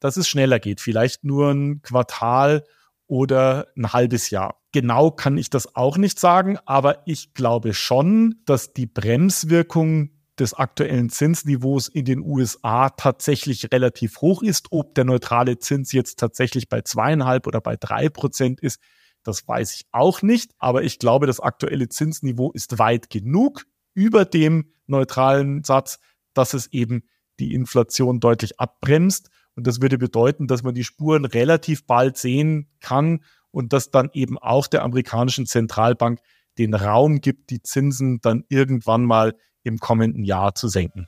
dass 0.00 0.16
es 0.16 0.26
schneller 0.26 0.58
geht. 0.58 0.80
Vielleicht 0.80 1.22
nur 1.22 1.52
ein 1.52 1.82
Quartal 1.82 2.64
oder 3.06 3.68
ein 3.76 3.92
halbes 3.92 4.30
Jahr. 4.30 4.60
Genau 4.76 5.10
kann 5.10 5.38
ich 5.38 5.48
das 5.48 5.74
auch 5.74 5.96
nicht 5.96 6.20
sagen, 6.20 6.58
aber 6.66 7.00
ich 7.06 7.32
glaube 7.32 7.72
schon, 7.72 8.42
dass 8.44 8.74
die 8.74 8.84
Bremswirkung 8.84 10.10
des 10.38 10.52
aktuellen 10.52 11.08
Zinsniveaus 11.08 11.88
in 11.88 12.04
den 12.04 12.20
USA 12.20 12.90
tatsächlich 12.90 13.72
relativ 13.72 14.20
hoch 14.20 14.42
ist. 14.42 14.66
Ob 14.72 14.94
der 14.94 15.06
neutrale 15.06 15.58
Zins 15.58 15.92
jetzt 15.92 16.18
tatsächlich 16.18 16.68
bei 16.68 16.82
zweieinhalb 16.82 17.46
oder 17.46 17.62
bei 17.62 17.76
drei 17.76 18.10
Prozent 18.10 18.60
ist, 18.60 18.78
das 19.22 19.48
weiß 19.48 19.76
ich 19.76 19.86
auch 19.92 20.20
nicht. 20.20 20.52
Aber 20.58 20.82
ich 20.82 20.98
glaube, 20.98 21.26
das 21.26 21.40
aktuelle 21.40 21.88
Zinsniveau 21.88 22.52
ist 22.52 22.78
weit 22.78 23.08
genug 23.08 23.64
über 23.94 24.26
dem 24.26 24.74
neutralen 24.86 25.64
Satz, 25.64 26.00
dass 26.34 26.52
es 26.52 26.66
eben 26.66 27.04
die 27.40 27.54
Inflation 27.54 28.20
deutlich 28.20 28.60
abbremst. 28.60 29.30
Und 29.54 29.66
das 29.66 29.80
würde 29.80 29.96
bedeuten, 29.96 30.48
dass 30.48 30.62
man 30.62 30.74
die 30.74 30.84
Spuren 30.84 31.24
relativ 31.24 31.86
bald 31.86 32.18
sehen 32.18 32.68
kann 32.80 33.20
und 33.56 33.72
dass 33.72 33.90
dann 33.90 34.10
eben 34.12 34.36
auch 34.36 34.66
der 34.66 34.84
amerikanischen 34.84 35.46
Zentralbank 35.46 36.20
den 36.58 36.74
Raum 36.74 37.22
gibt, 37.22 37.48
die 37.48 37.62
Zinsen 37.62 38.20
dann 38.20 38.44
irgendwann 38.50 39.06
mal 39.06 39.34
im 39.62 39.78
kommenden 39.78 40.24
Jahr 40.24 40.54
zu 40.54 40.68
senken. 40.68 41.06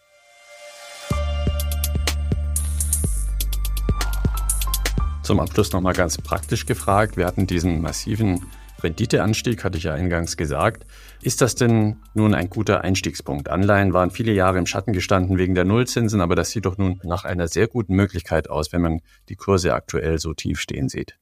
Zum 5.22 5.40
Abschluss 5.40 5.72
nochmal 5.72 5.92
ganz 5.92 6.16
praktisch 6.16 6.64
gefragt. 6.64 7.18
Wir 7.18 7.26
hatten 7.26 7.46
diesen 7.46 7.82
massiven 7.82 8.46
Renditeanstieg, 8.82 9.62
hatte 9.62 9.76
ich 9.76 9.84
ja 9.84 9.92
eingangs 9.92 10.38
gesagt. 10.38 10.86
Ist 11.20 11.42
das 11.42 11.54
denn 11.54 11.98
nun 12.14 12.32
ein 12.32 12.48
guter 12.48 12.80
Einstiegspunkt? 12.80 13.50
Anleihen 13.50 13.92
waren 13.92 14.10
viele 14.10 14.32
Jahre 14.32 14.56
im 14.56 14.64
Schatten 14.64 14.94
gestanden 14.94 15.36
wegen 15.36 15.54
der 15.54 15.66
Nullzinsen, 15.66 16.22
aber 16.22 16.34
das 16.34 16.48
sieht 16.52 16.64
doch 16.64 16.78
nun 16.78 16.98
nach 17.04 17.26
einer 17.26 17.46
sehr 17.46 17.68
guten 17.68 17.94
Möglichkeit 17.94 18.48
aus, 18.48 18.72
wenn 18.72 18.80
man 18.80 19.00
die 19.28 19.36
Kurse 19.36 19.74
aktuell 19.74 20.18
so 20.18 20.32
tief 20.32 20.60
stehen 20.60 20.88
sieht. 20.88 21.18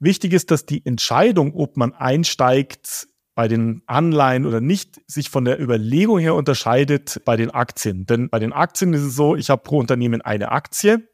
Wichtig 0.00 0.32
ist, 0.32 0.50
dass 0.50 0.64
die 0.64 0.84
Entscheidung, 0.86 1.54
ob 1.54 1.76
man 1.76 1.92
einsteigt, 1.92 3.08
bei 3.34 3.46
den 3.46 3.82
Anleihen 3.86 4.46
oder 4.46 4.60
nicht 4.60 5.00
sich 5.06 5.30
von 5.30 5.44
der 5.44 5.60
Überlegung 5.60 6.18
her 6.18 6.34
unterscheidet 6.34 7.22
bei 7.24 7.36
den 7.36 7.52
Aktien. 7.52 8.04
Denn 8.04 8.30
bei 8.30 8.40
den 8.40 8.52
Aktien 8.52 8.92
ist 8.94 9.02
es 9.02 9.14
so, 9.14 9.36
ich 9.36 9.48
habe 9.48 9.62
pro 9.62 9.78
Unternehmen 9.78 10.22
eine 10.22 10.50
Aktie. 10.50 11.08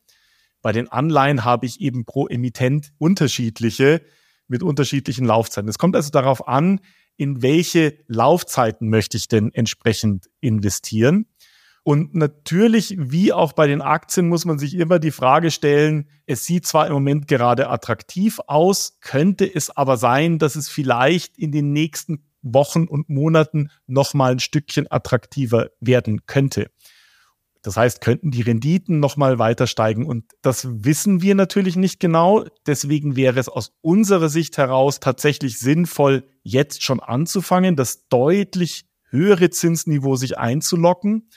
Bei 0.63 0.73
den 0.73 0.89
Anleihen 0.91 1.45
habe 1.45 1.67
ich 1.67 1.83
eben 1.83 2.07
pro 2.07 2.27
Emittent 2.27 2.93
unterschiedliche 2.97 4.01
mit 4.49 4.63
unterschiedlichen 4.63 5.27
Laufzeiten. 5.27 5.69
Es 5.69 5.77
kommt 5.77 5.97
also 5.97 6.11
darauf 6.11 6.49
an, 6.49 6.81
in 7.17 7.43
welche 7.43 7.99
Laufzeiten 8.09 8.89
möchte 8.89 9.19
ich 9.19 9.29
denn 9.29 9.53
entsprechend 9.53 10.31
investieren. 10.41 11.27
Und 11.85 12.15
natürlich, 12.15 12.97
wie 12.99 13.35
auch 13.35 13.53
bei 13.53 13.67
den 13.67 13.83
Aktien, 13.83 14.29
muss 14.29 14.47
man 14.47 14.59
sich 14.59 14.75
immer 14.75 14.99
die 14.99 15.11
Frage 15.11 15.51
stellen, 15.51 16.09
es 16.25 16.47
sieht 16.47 16.67
zwar 16.67 16.87
im 16.87 16.95
Moment 16.95 17.29
gerade 17.29 17.69
attraktiv 17.69 18.41
aus, 18.47 18.97
könnte 19.03 19.45
es 19.45 19.69
aber 19.69 19.99
sein, 19.99 20.39
dass 20.39 20.57
es 20.57 20.71
vielleicht 20.71 21.37
in 21.37 21.53
den 21.53 21.73
nächsten 21.73 22.25
Wochen 22.41 22.85
und 22.85 23.11
Monaten 23.11 23.71
nochmal 23.87 24.33
ein 24.33 24.39
Stückchen 24.39 24.91
attraktiver 24.91 25.69
werden 25.79 26.25
könnte. 26.25 26.71
Das 27.61 27.77
heißt, 27.77 28.01
könnten 28.01 28.31
die 28.31 28.43
Renditen 28.43 28.99
nochmal 28.99 29.39
weiter 29.39 29.67
steigen? 29.67 30.07
Und 30.07 30.25
das 30.41 30.67
wissen 30.71 31.21
wir 31.21 31.35
natürlich 31.35 31.77
nicht 31.77 32.01
genau. 32.01 32.47
Deswegen 32.67 33.15
wäre 33.15 33.39
es 33.39 33.51
aus 33.51 33.73
unserer 33.83 34.31
Sicht 34.31 34.57
heraus 34.57 35.01
tatsächlich 35.01 35.59
sinnvoll, 35.59 36.25
jetzt 36.43 36.83
schon 36.83 37.01
anzufangen, 37.01 37.77
das 37.77 38.09
deutlich 38.09 38.87
höhere 39.11 39.51
Zinsniveau 39.51 40.17
sich 40.17 40.39
einzulocken 40.39 41.29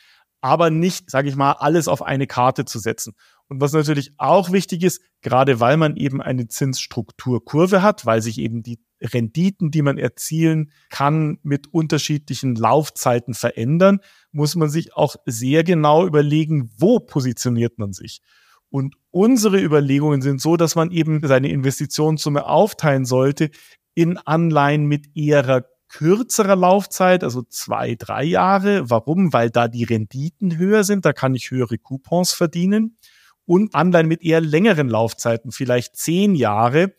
aber 0.42 0.70
nicht, 0.70 1.10
sage 1.10 1.30
ich 1.30 1.36
mal, 1.36 1.54
alles 1.54 1.88
auf 1.88 2.02
eine 2.02 2.28
Karte 2.28 2.66
zu 2.66 2.80
setzen. 2.80 3.14
Und 3.50 3.62
was 3.62 3.74
natürlich 3.74 4.14
auch 4.18 4.52
wichtig 4.52 4.84
ist, 4.84 5.02
gerade 5.22 5.60
weil 5.60 5.78
man 5.78 5.96
eben 5.96 6.22
eine 6.22 6.48
Zinsstrukturkurve 6.48 7.82
hat, 7.82 8.06
weil 8.06 8.22
sich 8.22 8.40
eben 8.40 8.62
die 8.62 8.80
Renditen, 9.02 9.72
die 9.72 9.82
man 9.82 9.98
erzielen 9.98 10.72
kann, 10.90 11.38
mit 11.44 11.74
unterschiedlichen 11.74 12.56
Laufzeiten 12.56 13.34
verändern, 13.34 14.00
muss 14.32 14.56
man 14.56 14.70
sich 14.70 14.96
auch 14.96 15.16
sehr 15.26 15.64
genau 15.64 16.06
überlegen, 16.06 16.72
wo 16.78 17.00
positioniert 17.00 17.78
man 17.78 17.94
sich. 17.94 18.22
Und 18.70 18.96
unsere 19.12 19.62
Überlegungen 19.62 20.22
sind 20.22 20.42
so, 20.42 20.58
dass 20.58 20.76
man 20.76 20.92
eben 20.92 21.26
seine 21.26 21.50
Investitionssumme 21.50 22.46
aufteilen 22.46 23.06
sollte 23.06 23.50
in 23.94 24.18
Anleihen 24.18 24.86
mit 24.86 25.16
eher 25.16 25.66
kürzerer 25.90 26.56
Laufzeit, 26.56 27.24
also 27.24 27.44
zwei, 27.44 27.96
drei 27.96 28.24
Jahre. 28.24 28.90
Warum? 28.90 29.34
Weil 29.34 29.50
da 29.50 29.68
die 29.68 29.84
Renditen 29.84 30.58
höher 30.58 30.84
sind, 30.84 31.06
da 31.06 31.14
kann 31.14 31.36
ich 31.36 31.52
höhere 31.52 31.78
Coupons 31.78 32.34
verdienen. 32.34 32.98
Und 33.46 33.76
Anleihen 33.76 34.08
mit 34.08 34.24
eher 34.24 34.42
längeren 34.42 34.90
Laufzeiten, 34.90 35.52
vielleicht 35.52 35.96
zehn 35.96 36.36
Jahre, 36.36 36.94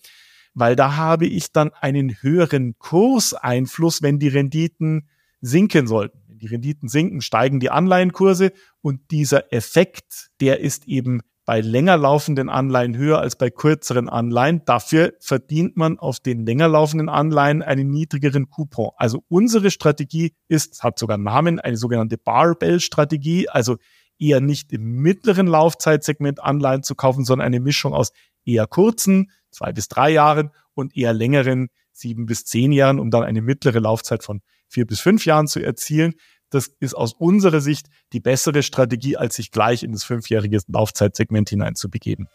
weil 0.54 0.76
da 0.76 0.96
habe 0.96 1.26
ich 1.26 1.52
dann 1.52 1.72
einen 1.74 2.22
höheren 2.22 2.78
Kurseinfluss, 2.78 4.02
wenn 4.02 4.18
die 4.18 4.28
Renditen 4.28 5.08
sinken 5.42 5.86
sollten. 5.86 6.22
Wenn 6.26 6.38
die 6.38 6.46
Renditen 6.46 6.88
sinken, 6.88 7.20
steigen 7.20 7.60
die 7.60 7.70
Anleihenkurse 7.70 8.52
und 8.80 9.10
dieser 9.10 9.52
Effekt, 9.52 10.30
der 10.40 10.60
ist 10.60 10.88
eben 10.88 11.20
bei 11.48 11.62
länger 11.62 11.96
laufenden 11.96 12.50
Anleihen 12.50 12.94
höher 12.94 13.20
als 13.20 13.34
bei 13.34 13.48
kürzeren 13.48 14.10
Anleihen. 14.10 14.66
Dafür 14.66 15.14
verdient 15.18 15.78
man 15.78 15.98
auf 15.98 16.20
den 16.20 16.44
länger 16.44 16.68
laufenden 16.68 17.08
Anleihen 17.08 17.62
einen 17.62 17.88
niedrigeren 17.88 18.50
Coupon. 18.50 18.90
Also 18.98 19.24
unsere 19.28 19.70
Strategie 19.70 20.34
ist, 20.48 20.82
hat 20.82 20.98
sogar 20.98 21.16
Namen, 21.16 21.58
eine 21.58 21.78
sogenannte 21.78 22.18
Barbell-Strategie, 22.18 23.48
also 23.48 23.78
eher 24.18 24.42
nicht 24.42 24.74
im 24.74 25.00
mittleren 25.00 25.46
Laufzeitsegment 25.46 26.38
Anleihen 26.38 26.82
zu 26.82 26.94
kaufen, 26.94 27.24
sondern 27.24 27.46
eine 27.46 27.60
Mischung 27.60 27.94
aus 27.94 28.12
eher 28.44 28.66
kurzen, 28.66 29.30
zwei 29.50 29.72
bis 29.72 29.88
drei 29.88 30.10
Jahren 30.10 30.50
und 30.74 30.94
eher 30.98 31.14
längeren, 31.14 31.68
sieben 31.92 32.26
bis 32.26 32.44
zehn 32.44 32.72
Jahren, 32.72 33.00
um 33.00 33.10
dann 33.10 33.22
eine 33.22 33.40
mittlere 33.40 33.78
Laufzeit 33.80 34.22
von 34.22 34.42
vier 34.68 34.86
bis 34.86 35.00
fünf 35.00 35.24
Jahren 35.24 35.46
zu 35.46 35.60
erzielen. 35.60 36.12
Das 36.50 36.70
ist 36.80 36.94
aus 36.94 37.12
unserer 37.12 37.60
Sicht 37.60 37.88
die 38.12 38.20
bessere 38.20 38.62
Strategie, 38.62 39.16
als 39.18 39.36
sich 39.36 39.50
gleich 39.50 39.82
in 39.82 39.92
das 39.92 40.04
fünfjährige 40.04 40.60
Laufzeitsegment 40.66 41.50
hineinzubegeben. 41.50 42.28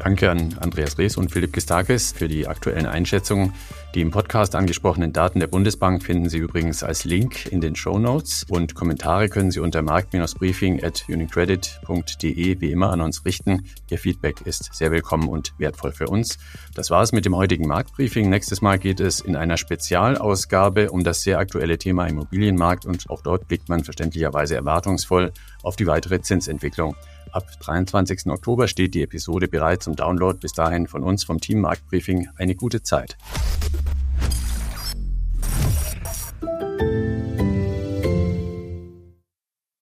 Danke 0.00 0.30
an 0.30 0.56
Andreas 0.60 0.98
Rees 0.98 1.16
und 1.16 1.32
Philipp 1.32 1.52
Gistakis 1.52 2.12
für 2.12 2.28
die 2.28 2.46
aktuellen 2.46 2.86
Einschätzungen. 2.86 3.54
Die 3.94 4.02
im 4.02 4.10
Podcast 4.10 4.54
angesprochenen 4.54 5.14
Daten 5.14 5.40
der 5.40 5.46
Bundesbank 5.46 6.02
finden 6.02 6.28
Sie 6.28 6.36
übrigens 6.36 6.82
als 6.82 7.04
Link 7.04 7.46
in 7.46 7.62
den 7.62 7.74
Show 7.74 7.98
Notes 7.98 8.44
und 8.50 8.74
Kommentare 8.74 9.30
können 9.30 9.50
Sie 9.50 9.60
unter 9.60 9.80
markt-briefing 9.80 10.84
at 10.84 11.06
unicredit.de 11.08 12.60
wie 12.60 12.70
immer 12.70 12.90
an 12.90 13.00
uns 13.00 13.24
richten. 13.24 13.64
Ihr 13.88 13.98
Feedback 13.98 14.42
ist 14.42 14.74
sehr 14.74 14.90
willkommen 14.90 15.26
und 15.26 15.54
wertvoll 15.56 15.92
für 15.92 16.06
uns. 16.08 16.36
Das 16.74 16.90
war 16.90 17.02
es 17.02 17.12
mit 17.12 17.24
dem 17.24 17.34
heutigen 17.34 17.66
Marktbriefing. 17.66 18.28
Nächstes 18.28 18.60
Mal 18.60 18.78
geht 18.78 19.00
es 19.00 19.20
in 19.20 19.36
einer 19.36 19.56
Spezialausgabe 19.56 20.90
um 20.90 21.02
das 21.02 21.22
sehr 21.22 21.38
aktuelle 21.38 21.78
Thema 21.78 22.06
Immobilienmarkt 22.06 22.84
und 22.84 23.08
auch 23.08 23.22
dort 23.22 23.48
blickt 23.48 23.70
man 23.70 23.84
verständlicherweise 23.84 24.54
erwartungsvoll 24.54 25.32
auf 25.62 25.76
die 25.76 25.86
weitere 25.86 26.20
Zinsentwicklung. 26.20 26.94
Ab 27.32 27.46
23. 27.60 28.26
Oktober 28.26 28.68
steht 28.68 28.94
die 28.94 29.02
Episode 29.02 29.48
bereit 29.48 29.82
zum 29.82 29.96
Download. 29.96 30.38
Bis 30.38 30.52
dahin 30.52 30.86
von 30.86 31.02
uns 31.02 31.24
vom 31.24 31.40
Team 31.40 31.60
Marktbriefing 31.60 32.28
eine 32.36 32.54
gute 32.54 32.82
Zeit. 32.82 33.16